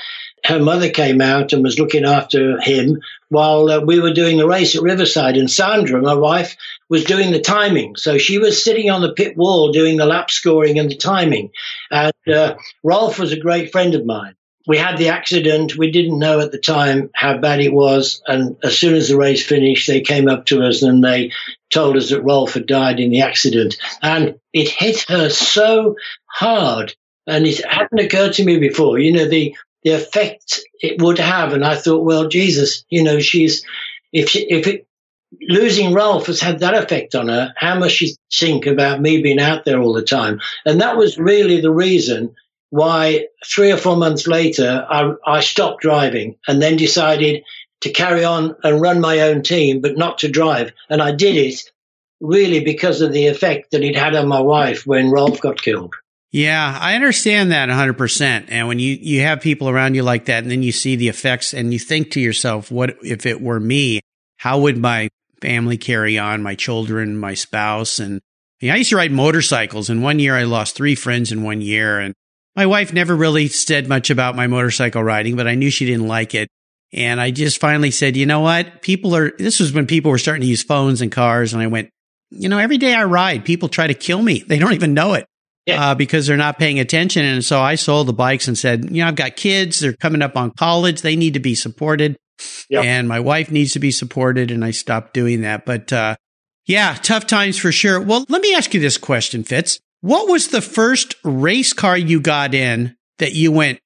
[0.46, 4.48] her mother came out and was looking after him while uh, we were doing a
[4.48, 5.38] race at Riverside.
[5.38, 6.56] And Sandra, my wife,
[6.90, 7.96] was doing the timing.
[7.96, 11.52] So she was sitting on the pit wall doing the lap scoring and the timing.
[11.90, 14.36] And uh, Rolf was a great friend of mine
[14.68, 15.78] we had the accident.
[15.78, 18.22] We didn't know at the time how bad it was.
[18.28, 21.32] And as soon as the race finished, they came up to us and they
[21.72, 23.78] told us that Rolf had died in the accident.
[24.02, 26.96] And it hit her so hard.
[27.28, 31.54] And it hadn't occurred to me before, you know, the, the effect it would have.
[31.54, 33.66] And I thought, well, Jesus, you know, she's,
[34.14, 34.88] if she, if it,
[35.42, 39.40] losing Rolf has had that effect on her, how much she think about me being
[39.40, 40.40] out there all the time?
[40.66, 42.36] And that was really the reason
[42.76, 47.44] why three or four months later, I, I stopped driving and then decided
[47.82, 50.74] to carry on and run my own team, but not to drive.
[50.90, 51.62] And I did it
[52.20, 55.94] really because of the effect that it had on my wife when Rolf got killed.
[56.34, 58.48] Yeah, I understand that 100%.
[58.50, 61.08] And when you, you have people around you like that, and then you see the
[61.08, 64.02] effects and you think to yourself, what if it were me?
[64.36, 65.08] How would my
[65.40, 68.00] family carry on, my children, my spouse?
[68.00, 68.20] And
[68.60, 71.42] you know, I used to ride motorcycles, and one year I lost three friends in
[71.42, 72.00] one year.
[72.02, 72.14] And
[72.56, 76.08] my wife never really said much about my motorcycle riding, but I knew she didn't
[76.08, 76.50] like it.
[76.94, 78.82] And I just finally said, you know what?
[78.82, 81.54] People are, this was when people were starting to use phones and cars.
[81.54, 81.90] And I went,
[82.30, 84.44] you know, every day I ride, people try to kill me.
[84.48, 85.26] They don't even know it.
[85.66, 85.92] Yeah.
[85.92, 87.26] Uh, because they're not paying attention.
[87.26, 89.80] And so I sold the bikes and said, you know, I've got kids.
[89.80, 91.02] They're coming up on college.
[91.02, 92.18] They need to be supported.
[92.70, 92.84] Yep.
[92.84, 95.66] And my wife needs to be supported, and I stopped doing that.
[95.66, 96.18] But uh,
[96.66, 98.00] yeah, tough times for sure.
[98.00, 99.80] Well, let me ask you this question, Fitz.
[100.02, 103.80] What was the first race car you got in that you went,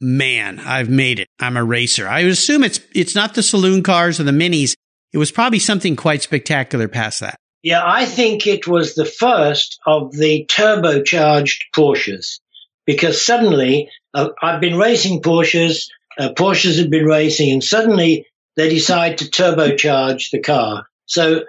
[0.00, 1.28] man, I've made it.
[1.38, 2.06] I'm a racer.
[2.06, 4.74] I assume it's it's not the saloon cars or the minis.
[5.12, 7.36] It was probably something quite spectacular past that.
[7.62, 12.40] Yeah, I think it was the first of the turbocharged Porsches
[12.84, 15.86] because suddenly uh, I've been racing Porsches,
[16.18, 20.86] uh, Porsches have been racing, and suddenly they decide to turbocharge the car.
[21.06, 21.44] So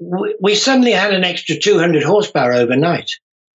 [0.00, 3.12] w- we suddenly had an extra 200 horsepower overnight.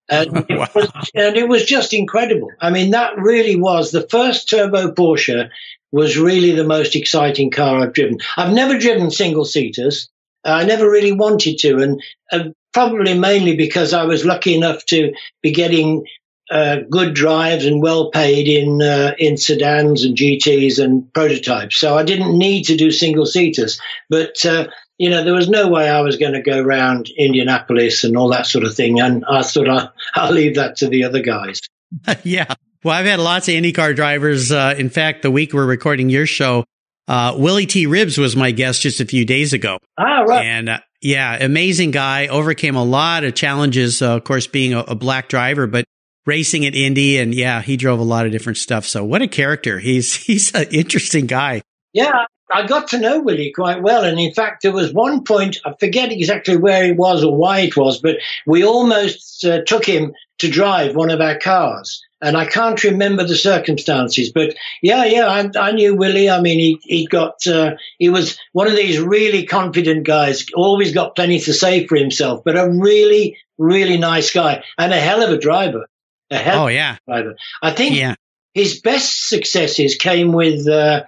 [0.09, 0.45] And, wow.
[0.49, 2.51] it was, and it was just incredible.
[2.61, 5.51] I mean, that really was the first turbo Porsche
[5.93, 8.19] was really the most exciting car I've driven.
[8.37, 10.09] I've never driven single seaters.
[10.45, 15.15] I never really wanted to, and uh, probably mainly because I was lucky enough to
[15.41, 16.05] be getting
[16.51, 21.77] uh, good drives and well paid in uh, in sedans and GTS and prototypes.
[21.77, 24.67] So I didn't need to do single seaters, but uh,
[24.99, 28.29] you know, there was no way I was going to go around Indianapolis and all
[28.31, 29.01] that sort of thing.
[29.01, 31.61] And I thought I, I'll leave that to the other guys.
[32.25, 32.53] yeah.
[32.83, 34.53] Well, I've had lots of IndyCar drivers.
[34.53, 36.65] Uh, in fact, the week we're recording your show,
[37.09, 37.87] uh, Willy T.
[37.87, 39.79] Ribbs was my guest just a few days ago.
[39.99, 40.45] Ah, right.
[40.45, 42.29] And uh, yeah, amazing guy.
[42.29, 45.85] Overcame a lot of challenges, uh, of course, being a, a, black driver, but
[46.27, 47.19] racing at Indy.
[47.19, 48.87] And yeah, he drove a lot of different stuff.
[48.87, 49.79] So what a character.
[49.79, 51.63] He's, he's an interesting guy.
[51.93, 54.05] Yeah, I got to know Willy quite well.
[54.05, 57.61] And in fact, there was one point, I forget exactly where he was or why
[57.61, 62.03] it was, but we almost uh, took him to drive one of our cars.
[62.21, 66.31] And I can't remember the circumstances, but yeah, yeah, I, I knew Willy.
[66.31, 70.93] I mean, he, he got, uh, he was one of these really confident guys, always
[70.93, 75.23] got plenty to say for himself, but a really, really nice guy and a hell
[75.23, 75.87] of a driver.
[76.31, 76.97] A hell oh, yeah.
[77.07, 77.37] driver.
[77.63, 78.15] I think yeah.
[78.55, 81.05] his best successes came with, uh,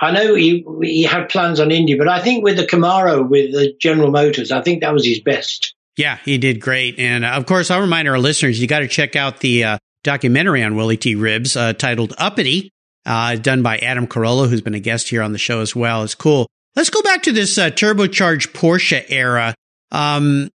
[0.00, 3.52] I know he he had plans on Indy, but I think with the Camaro with
[3.52, 5.74] the General Motors, I think that was his best.
[5.96, 8.88] Yeah, he did great, and uh, of course, I'll remind our listeners you got to
[8.88, 11.14] check out the uh, documentary on Willy T.
[11.16, 12.70] Ribbs uh, titled "Uppity,"
[13.04, 16.02] uh, done by Adam Carolla, who's been a guest here on the show as well.
[16.02, 16.46] It's cool.
[16.76, 19.54] Let's go back to this uh, turbocharged Porsche era.
[19.90, 20.50] Um,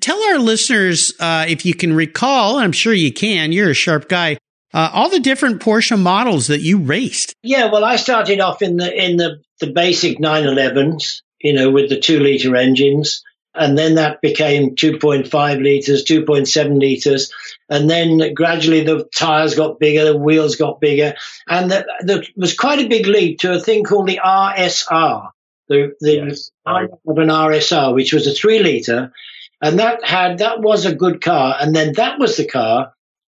[0.00, 2.56] tell our listeners if you can recall.
[2.56, 3.52] And I'm sure you can.
[3.52, 4.38] You're a sharp guy
[4.74, 7.34] uh, all the different Porsche models that you raced.
[7.42, 11.88] Yeah, well, I started off in the in the the basic 911s, you know, with
[11.88, 13.22] the two liter engines,
[13.54, 17.32] and then that became 2.5 liters, 2.7 liters,
[17.68, 21.14] and then gradually the tires got bigger, the wheels got bigger,
[21.48, 25.30] and there was quite a big leap to a thing called the RSR,
[25.68, 26.50] the the yes.
[26.66, 29.12] of an RSR, which was a three liter,
[29.62, 32.92] and that had that was a good car, and then that was the car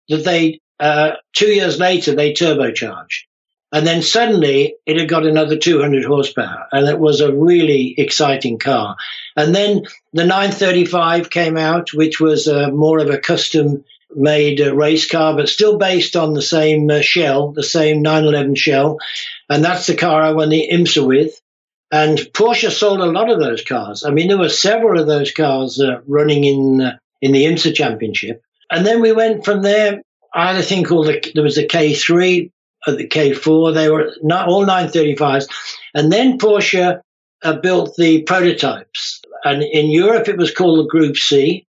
[0.09, 3.23] that they uh, two years later, they turbocharged.
[3.71, 8.57] And then suddenly it had got another 200 horsepower and it was a really exciting
[8.57, 8.95] car.
[9.35, 9.83] And then
[10.13, 13.83] the 935 came out, which was uh, more of a custom
[14.15, 18.55] made uh, race car, but still based on the same uh, shell, the same 911
[18.55, 18.97] shell.
[19.49, 21.41] And that's the car I won the IMSA with.
[21.91, 24.05] And Porsche sold a lot of those cars.
[24.05, 27.75] I mean, there were several of those cars uh, running in, uh, in the IMSA
[27.75, 28.41] championship.
[28.71, 30.01] And then we went from there
[30.35, 32.51] I had a thing called the, there was a K3,
[32.85, 33.73] uh, the K4.
[33.73, 35.47] They were not all 935s,
[35.93, 37.01] and then Porsche
[37.41, 39.21] uh, built the prototypes.
[39.43, 41.65] And in Europe, it was called the Group C,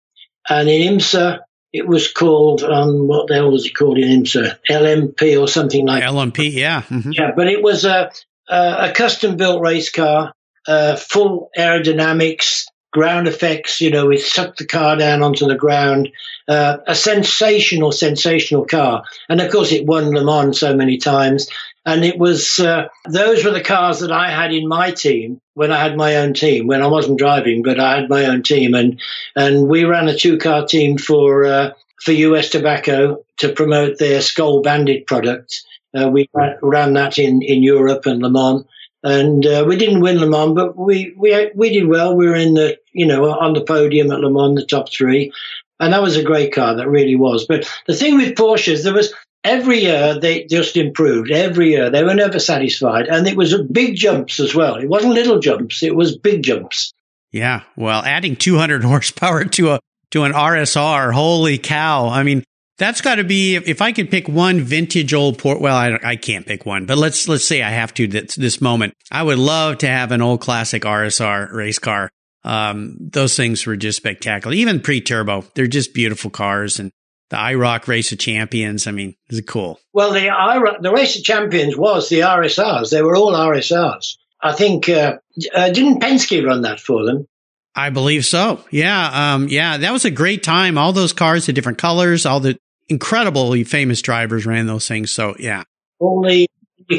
[0.48, 1.40] and in IMSA,
[1.72, 4.58] it was called um, what the hell was it called in IMSA?
[4.68, 7.12] LMP or something like LMP, yeah, mm-hmm.
[7.12, 7.30] yeah.
[7.34, 8.10] But it was a
[8.48, 10.34] a, a custom built race car,
[10.66, 13.80] uh, full aerodynamics, ground effects.
[13.80, 16.10] You know, we sucked the car down onto the ground.
[16.48, 19.04] Uh, a sensational, sensational car.
[19.28, 21.48] And of course, it won Le Mans so many times.
[21.86, 25.72] And it was, uh, those were the cars that I had in my team when
[25.72, 28.74] I had my own team, when I wasn't driving, but I had my own team.
[28.74, 29.00] And,
[29.36, 31.72] and we ran a two car team for, uh,
[32.02, 35.62] for US Tobacco to promote their Skoal Bandit product.
[35.94, 36.28] Uh, we
[36.62, 38.64] ran that in, in Europe and Le Mans
[39.02, 42.14] and uh, we didn't win Le Mans, but we we we did well.
[42.14, 45.32] We were in the you know on the podium at Le Mans, the top three,
[45.78, 46.76] and that was a great car.
[46.76, 47.46] That really was.
[47.46, 49.12] But the thing with Porsches, there was
[49.44, 51.30] every year they just improved.
[51.30, 54.76] Every year they were never satisfied, and it was big jumps as well.
[54.76, 56.92] It wasn't little jumps; it was big jumps.
[57.32, 62.08] Yeah, well, adding 200 horsepower to a to an RSR, holy cow!
[62.08, 62.44] I mean,
[62.80, 65.60] that's got to be if I could pick one vintage old port.
[65.60, 68.60] Well, I, I can't pick one, but let's let's say I have to this, this
[68.60, 68.94] moment.
[69.12, 72.10] I would love to have an old classic RSR race car.
[72.42, 74.54] Um, those things were just spectacular.
[74.54, 76.80] Even pre-turbo, they're just beautiful cars.
[76.80, 76.90] And
[77.28, 79.78] the IROC Race of Champions, I mean, is cool.
[79.92, 82.90] Well, the IROC, the Race of Champions was the RSRs.
[82.90, 84.16] They were all RSRs.
[84.42, 85.18] I think uh,
[85.54, 87.26] uh, didn't Penske run that for them?
[87.74, 88.64] I believe so.
[88.70, 90.76] Yeah, um, yeah, that was a great time.
[90.76, 95.12] All those cars, the different colors, all the incredibly famous drivers ran those things.
[95.12, 95.64] So yeah,
[96.00, 96.48] all the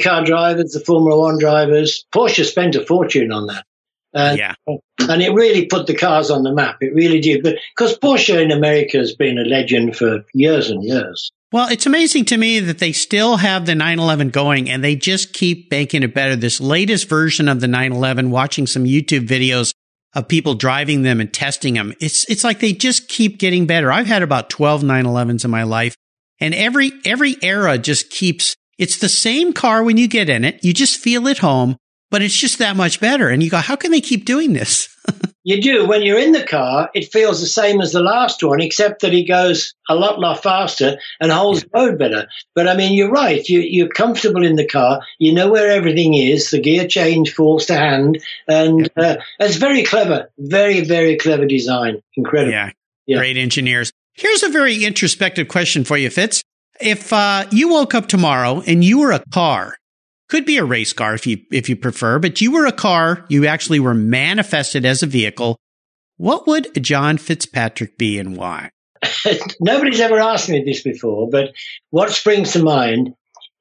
[0.01, 3.65] car drivers, the Formula One drivers, Porsche spent a fortune on that.
[4.13, 4.53] And, yeah.
[4.67, 6.77] And it really put the cars on the map.
[6.81, 7.43] It really did.
[7.43, 11.31] But because Porsche in America has been a legend for years and years.
[11.51, 15.33] Well, it's amazing to me that they still have the 911 going and they just
[15.33, 16.35] keep making it better.
[16.35, 19.73] This latest version of the 911, watching some YouTube videos
[20.13, 21.93] of people driving them and testing them.
[21.99, 23.91] It's, it's like they just keep getting better.
[23.91, 25.95] I've had about 12 911s in my life
[26.39, 30.63] and every, every era just keeps, it's the same car when you get in it.
[30.63, 31.77] You just feel at home
[32.11, 33.29] but it's just that much better.
[33.29, 34.95] And you go, how can they keep doing this?
[35.43, 35.87] you do.
[35.87, 39.13] When you're in the car, it feels the same as the last one, except that
[39.13, 41.69] he goes a lot, lot faster and holds yeah.
[41.73, 42.27] the road better.
[42.53, 43.47] But I mean, you're right.
[43.47, 45.01] You, you're comfortable in the car.
[45.19, 46.51] You know where everything is.
[46.51, 48.21] The gear change falls to hand.
[48.47, 49.03] And yeah.
[49.03, 50.29] uh, it's very clever.
[50.37, 52.03] Very, very clever design.
[52.15, 52.51] Incredible.
[52.51, 52.71] Yeah.
[53.07, 53.17] yeah.
[53.17, 53.93] Great engineers.
[54.13, 56.43] Here's a very introspective question for you, Fitz.
[56.81, 59.77] If uh, you woke up tomorrow and you were a car
[60.31, 63.25] could be a race car if you if you prefer, but you were a car,
[63.27, 65.57] you actually were manifested as a vehicle.
[66.15, 68.69] What would John Fitzpatrick be and why?
[69.59, 71.51] Nobody's ever asked me this before, but
[71.89, 73.13] what springs to mind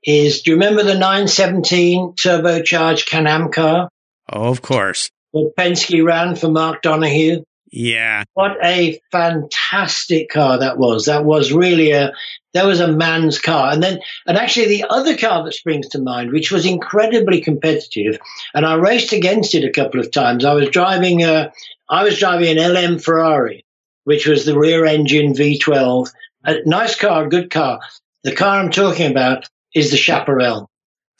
[0.04, 3.88] is do you remember the 917 turbocharged Can Am car?
[4.32, 5.10] Oh, of course.
[5.32, 7.42] That Penske ran for Mark Donohue?
[7.70, 8.24] Yeah.
[8.34, 11.06] What a fantastic car that was.
[11.06, 12.12] That was really a,
[12.52, 13.72] that was a man's car.
[13.72, 18.18] And then, and actually the other car that springs to mind, which was incredibly competitive,
[18.54, 20.44] and I raced against it a couple of times.
[20.44, 21.52] I was driving a,
[21.88, 23.64] I was driving an LM Ferrari,
[24.04, 26.10] which was the rear engine V12.
[26.44, 27.80] A nice car, good car.
[28.24, 30.68] The car I'm talking about is the Chaparral.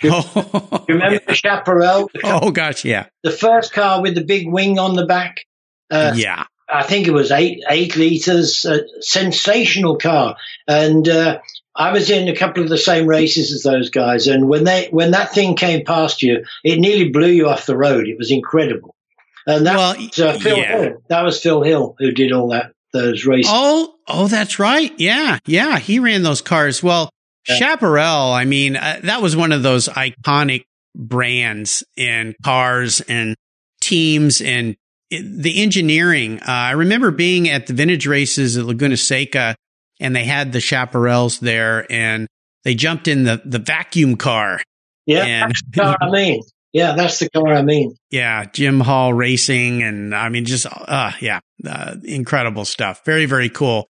[0.01, 1.21] Do you, oh, remember yeah.
[1.27, 2.11] the Chaparral?
[2.13, 3.07] The car, oh gosh, yeah.
[3.23, 5.45] The first car with the big wing on the back.
[5.91, 6.45] Uh, yeah.
[6.73, 10.37] I think it was eight eight liters, a sensational car,
[10.69, 11.41] and uh,
[11.75, 14.29] I was in a couple of the same races as those guys.
[14.29, 17.77] And when they when that thing came past you, it nearly blew you off the
[17.77, 18.07] road.
[18.07, 18.95] It was incredible.
[19.47, 20.79] And that well, was uh, Phil yeah.
[20.79, 21.03] Hill.
[21.09, 23.51] That was Phil Hill who did all that those races.
[23.53, 24.93] Oh, oh, that's right.
[24.99, 26.83] Yeah, yeah, he ran those cars.
[26.83, 27.11] Well,
[27.49, 27.57] yeah.
[27.57, 28.33] Chaparral.
[28.33, 30.65] I mean, uh, that was one of those iconic
[30.95, 33.37] brands in cars and
[33.81, 34.77] teams and
[35.11, 36.41] the engineering.
[36.41, 39.57] Uh, I remember being at the vintage races at Laguna Seca
[39.99, 42.27] and they had the chaparrals there and
[42.65, 44.61] they jumped in the, the vacuum car.
[45.07, 45.25] Yeah.
[45.25, 46.43] And, that's the car I mean.
[46.73, 47.97] Yeah, that's the car I mean.
[48.11, 48.45] Yeah.
[48.45, 49.83] Jim Hall racing.
[49.83, 53.05] And I mean, just, uh, yeah, uh, incredible stuff.
[53.05, 53.89] Very, very cool.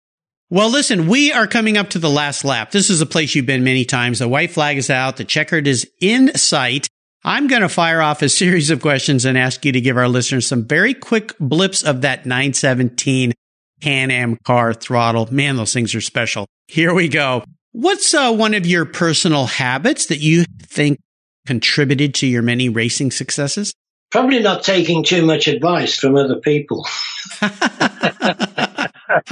[0.50, 2.72] Well, listen, we are coming up to the last lap.
[2.72, 4.20] This is a place you've been many times.
[4.20, 5.18] The white flag is out.
[5.18, 6.88] The checkered is in sight.
[7.24, 10.08] I'm going to fire off a series of questions and ask you to give our
[10.08, 13.34] listeners some very quick blips of that 917
[13.82, 15.28] Can Am car throttle.
[15.34, 16.48] Man, those things are special.
[16.68, 17.44] Here we go.
[17.74, 21.00] What's uh, one of your personal habits that you think
[21.46, 23.74] contributed to your many racing successes?
[24.12, 26.88] Probably not taking too much advice from other people.
[27.42, 28.90] I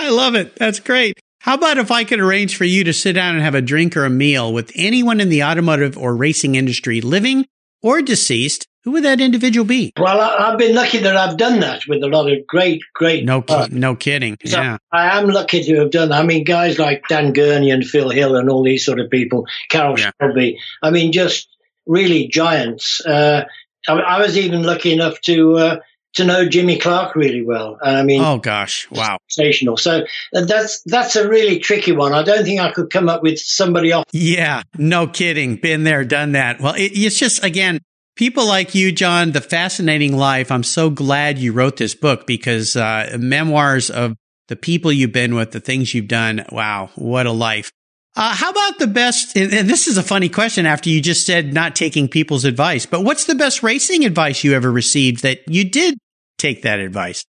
[0.09, 0.55] love it.
[0.57, 1.19] That's great.
[1.39, 3.95] How about if I could arrange for you to sit down and have a drink
[3.95, 7.45] or a meal with anyone in the automotive or racing industry, living
[7.81, 9.91] or deceased, who would that individual be?
[9.99, 13.25] Well, I, have been lucky that I've done that with a lot of great, great.
[13.25, 14.37] No, ki- no kidding.
[14.45, 16.09] So yeah, I am lucky to have done.
[16.09, 16.21] That.
[16.21, 19.45] I mean, guys like Dan Gurney and Phil Hill and all these sort of people,
[19.69, 20.11] Carroll yeah.
[20.21, 20.57] Shelby.
[20.81, 21.49] I mean, just
[21.85, 23.05] really giants.
[23.05, 23.43] Uh,
[23.87, 25.79] I, I, was even lucky enough to uh,
[26.17, 27.77] to know Jimmy Clark really well.
[27.81, 29.77] I mean, oh gosh, wow, sensational.
[29.77, 30.05] So
[30.35, 32.13] uh, that's that's a really tricky one.
[32.13, 34.03] I don't think I could come up with somebody off.
[34.11, 35.55] Yeah, no kidding.
[35.55, 36.59] Been there, done that.
[36.59, 37.79] Well, it, it's just again.
[38.15, 40.51] People like you, John, the fascinating life.
[40.51, 44.15] I'm so glad you wrote this book because uh, memoirs of
[44.47, 46.43] the people you've been with, the things you've done.
[46.51, 47.69] Wow, what a life.
[48.15, 49.37] Uh, how about the best?
[49.37, 53.01] And this is a funny question after you just said not taking people's advice, but
[53.01, 55.99] what's the best racing advice you ever received that you did
[56.37, 57.25] take that advice?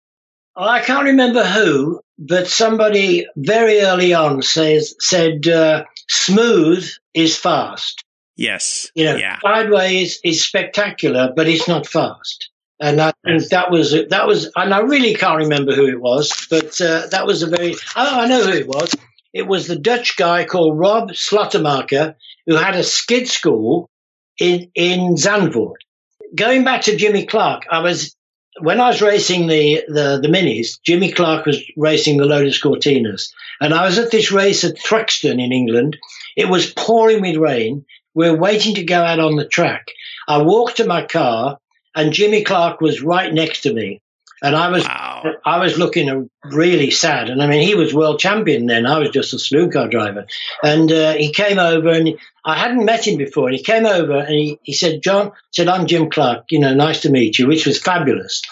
[0.56, 8.04] I can't remember who, but somebody very early on says said uh, smooth is fast.
[8.36, 8.90] Yes.
[8.94, 9.38] You know, yeah.
[9.42, 12.50] sideways is spectacular, but it's not fast.
[12.78, 16.46] And I think that was that was, and I really can't remember who it was,
[16.50, 17.74] but uh, that was a very.
[17.96, 18.94] Oh, I know who it was.
[19.32, 23.90] It was the Dutch guy called Rob Slotemaker who had a skid school
[24.38, 25.76] in in Zandvoort.
[26.34, 28.15] Going back to Jimmy Clark, I was
[28.60, 33.32] when I was racing the, the, the minis, Jimmy Clark was racing the Lotus Cortinas.
[33.60, 35.96] And I was at this race at Thruxton in England.
[36.36, 37.84] It was pouring with rain.
[38.14, 39.88] We we're waiting to go out on the track.
[40.26, 41.58] I walked to my car
[41.94, 44.00] and Jimmy Clark was right next to me.
[44.42, 45.32] And I was wow.
[45.44, 47.30] I was looking really sad.
[47.30, 48.84] And I mean, he was world champion then.
[48.84, 50.26] I was just a car driver.
[50.62, 53.48] And uh, he came over, and I hadn't met him before.
[53.48, 56.46] And he came over and he, he said, "John," said, "I'm Jim Clark.
[56.50, 58.42] You know, nice to meet you," which was fabulous.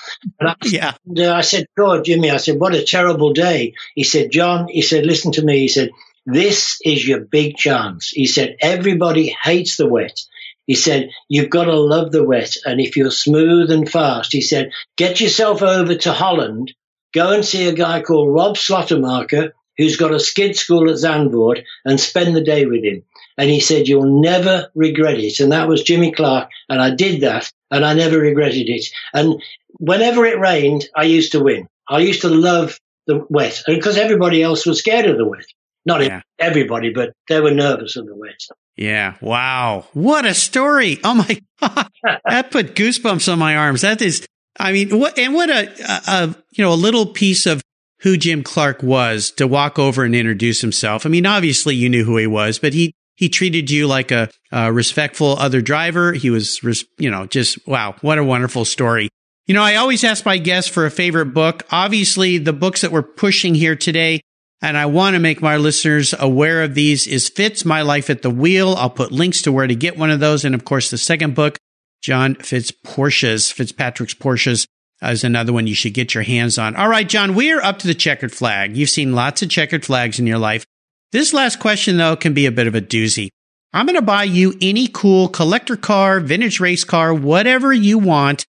[0.40, 0.94] And I, yeah.
[1.06, 4.68] And, uh, I said, "God, Jimmy," I said, "What a terrible day." He said, "John,"
[4.68, 5.90] he said, "Listen to me." He said,
[6.24, 10.18] "This is your big chance." He said, "Everybody hates the wet."
[10.66, 12.56] He said, You've got to love the wet.
[12.64, 16.72] And if you're smooth and fast, he said, Get yourself over to Holland,
[17.12, 21.62] go and see a guy called Rob Slotemaker, who's got a skid school at Zandvoort,
[21.84, 23.02] and spend the day with him.
[23.36, 25.40] And he said, You'll never regret it.
[25.40, 26.48] And that was Jimmy Clark.
[26.68, 28.86] And I did that, and I never regretted it.
[29.12, 29.42] And
[29.78, 31.68] whenever it rained, I used to win.
[31.88, 35.44] I used to love the wet because everybody else was scared of the wet.
[35.86, 36.22] Not yeah.
[36.38, 38.40] everybody, but they were nervous in the wet.
[38.76, 39.14] Yeah.
[39.20, 39.86] Wow.
[39.92, 40.98] What a story.
[41.04, 41.88] Oh my God.
[42.24, 43.82] that put goosebumps on my arms.
[43.82, 44.26] That is,
[44.58, 45.72] I mean, what, and what a,
[46.08, 47.62] a, you know, a little piece of
[48.00, 51.06] who Jim Clark was to walk over and introduce himself.
[51.06, 54.28] I mean, obviously you knew who he was, but he, he treated you like a,
[54.50, 56.12] a respectful other driver.
[56.12, 56.60] He was,
[56.98, 57.94] you know, just wow.
[58.00, 59.08] What a wonderful story.
[59.46, 61.64] You know, I always ask my guests for a favorite book.
[61.70, 64.20] Obviously, the books that we're pushing here today
[64.64, 68.22] and I want to make my listeners aware of these is Fitz My Life at
[68.22, 68.74] the Wheel.
[68.78, 70.42] I'll put links to where to get one of those.
[70.42, 71.58] And of course, the second book,
[72.02, 74.66] John Fitz Porsches, Fitzpatrick's Porsches
[75.02, 76.76] is another one you should get your hands on.
[76.76, 78.74] All right, John, we are up to the checkered flag.
[78.74, 80.64] You've seen lots of checkered flags in your life.
[81.12, 83.28] This last question, though, can be a bit of a doozy.
[83.74, 88.46] I'm going to buy you any cool collector car, vintage race car, whatever you want.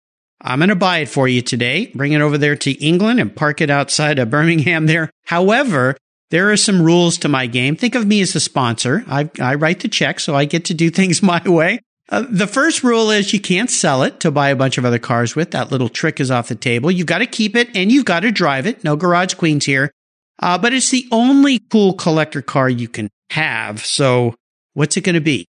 [0.42, 3.36] I'm going to buy it for you today, bring it over there to England and
[3.36, 5.10] park it outside of Birmingham there.
[5.26, 5.98] However,
[6.32, 7.76] there are some rules to my game.
[7.76, 9.04] Think of me as a sponsor.
[9.08, 11.80] I, I write the check, so I get to do things my way.
[12.12, 14.98] Uh, the first rule is you can't sell it to buy a bunch of other
[14.98, 15.52] cars with.
[15.52, 16.90] That little trick is off the table.
[16.90, 18.84] You've got to keep it and you've got to drive it.
[18.84, 19.92] No garage queens here.
[20.40, 23.86] Uh, but it's the only cool collector car you can have.
[23.86, 24.34] So
[24.74, 25.46] what's it going to be?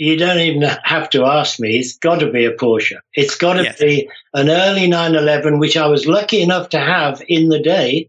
[0.00, 1.78] You don't even have to ask me.
[1.78, 2.96] It's got to be a Porsche.
[3.12, 3.78] It's got to yes.
[3.78, 8.08] be an early 911, which I was lucky enough to have in the day.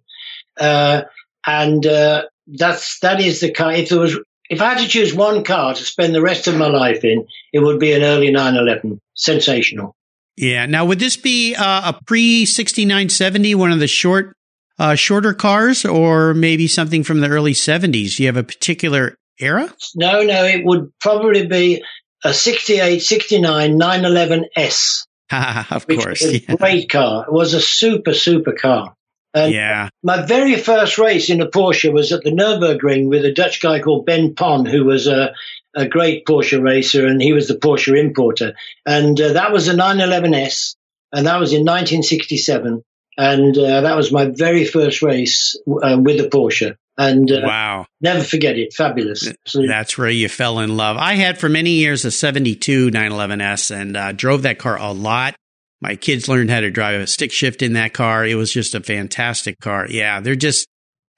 [0.57, 1.01] Uh,
[1.45, 3.73] and uh, that's that is the car.
[3.73, 4.17] If there was,
[4.49, 7.27] if I had to choose one car to spend the rest of my life in,
[7.51, 9.01] it would be an early 911.
[9.13, 9.93] Sensational.
[10.37, 10.67] Yeah.
[10.67, 14.33] Now, would this be uh, a pre 6970, one of the short,
[14.79, 18.15] uh, shorter cars, or maybe something from the early 70s?
[18.15, 19.73] Do you have a particular era?
[19.95, 21.83] No, no, it would probably be
[22.23, 25.05] a 68, 69, 911S.
[25.71, 26.21] of course.
[26.21, 26.55] Yeah.
[26.55, 27.25] great car.
[27.25, 28.95] It was a super, super car.
[29.33, 29.89] And yeah.
[30.03, 33.79] My very first race in a Porsche was at the Nürburgring with a Dutch guy
[33.79, 35.33] called Ben Pon, who was a,
[35.73, 38.53] a great Porsche racer, and he was the Porsche importer.
[38.85, 40.75] And uh, that was a 911S,
[41.13, 42.83] and that was in 1967.
[43.17, 46.75] And uh, that was my very first race uh, with a Porsche.
[46.97, 48.73] And uh, wow, never forget it.
[48.73, 49.27] Fabulous.
[49.27, 49.69] Absolutely.
[49.69, 50.97] That's where you fell in love.
[50.97, 55.35] I had for many years a 72 911S and uh, drove that car a lot.
[55.81, 58.25] My kids learned how to drive a stick shift in that car.
[58.25, 59.87] It was just a fantastic car.
[59.89, 60.67] Yeah, they're just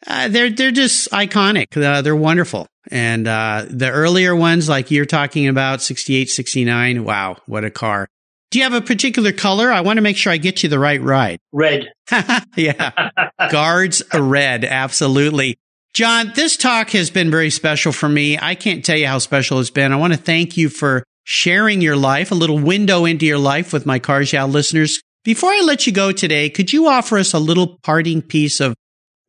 [0.07, 1.75] uh, they're they're just iconic.
[1.75, 2.67] Uh, they're wonderful.
[2.91, 8.07] And uh, the earlier ones, like you're talking about, 68, 69, wow, what a car.
[8.51, 9.71] Do you have a particular color?
[9.71, 11.39] I want to make sure I get you the right ride.
[11.51, 11.91] Red.
[12.55, 13.09] yeah.
[13.51, 14.63] Guards are red.
[14.63, 15.57] Absolutely.
[15.93, 18.35] John, this talk has been very special for me.
[18.39, 19.91] I can't tell you how special it's been.
[19.91, 23.71] I want to thank you for sharing your life, a little window into your life
[23.71, 25.03] with my Cars Yeah listeners.
[25.23, 28.73] Before I let you go today, could you offer us a little parting piece of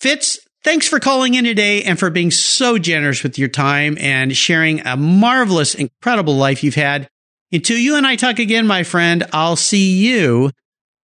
[0.00, 4.36] Fitz, thanks for calling in today and for being so generous with your time and
[4.36, 7.08] sharing a marvelous, incredible life you've had.
[7.52, 10.50] Until you and I talk again, my friend, I'll see you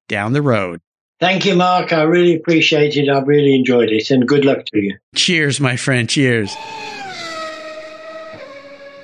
[0.08, 0.80] down the road.
[1.20, 1.92] Thank you, Mark.
[1.92, 3.08] I really appreciate it.
[3.08, 4.98] I've really enjoyed it and good luck to you.
[5.14, 6.08] Cheers, my friend.
[6.08, 6.52] Cheers.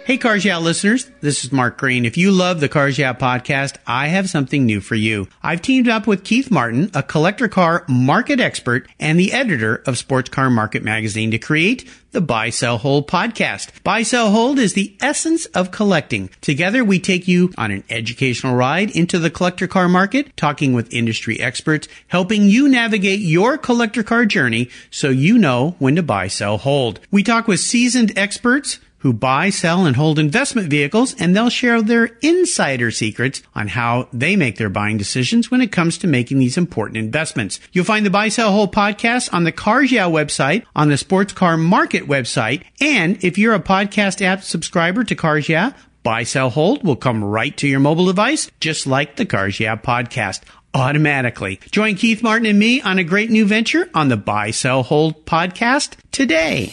[0.09, 2.07] Hey, Cars Yeah listeners, this is Mark Green.
[2.07, 5.29] If you love the Cars Yeah podcast, I have something new for you.
[5.43, 9.99] I've teamed up with Keith Martin, a collector car market expert and the editor of
[9.99, 13.83] Sports Car Market magazine to create the Buy, Sell, Hold podcast.
[13.85, 16.31] Buy, Sell, Hold is the essence of collecting.
[16.41, 20.91] Together, we take you on an educational ride into the collector car market, talking with
[20.91, 26.29] industry experts, helping you navigate your collector car journey so you know when to buy,
[26.29, 26.99] sell, hold.
[27.11, 31.83] We talk with seasoned experts who buy, sell, and hold investment vehicles, and they'll share
[31.83, 36.39] their insider secrets on how they make their buying decisions when it comes to making
[36.39, 37.61] these important investments.
[37.73, 41.33] You'll find the Buy, Sell, Hold podcast on the Cars Yeah website, on the Sports
[41.33, 45.73] Car Market website, and if you're a podcast app subscriber to Cars Yeah,
[46.03, 49.77] Buy, Sell, Hold will come right to your mobile device, just like the Cars Yeah
[49.77, 50.41] podcast
[50.75, 51.61] automatically.
[51.71, 55.25] Join Keith Martin and me on a great new venture on the Buy, Sell, Hold
[55.27, 56.73] podcast today.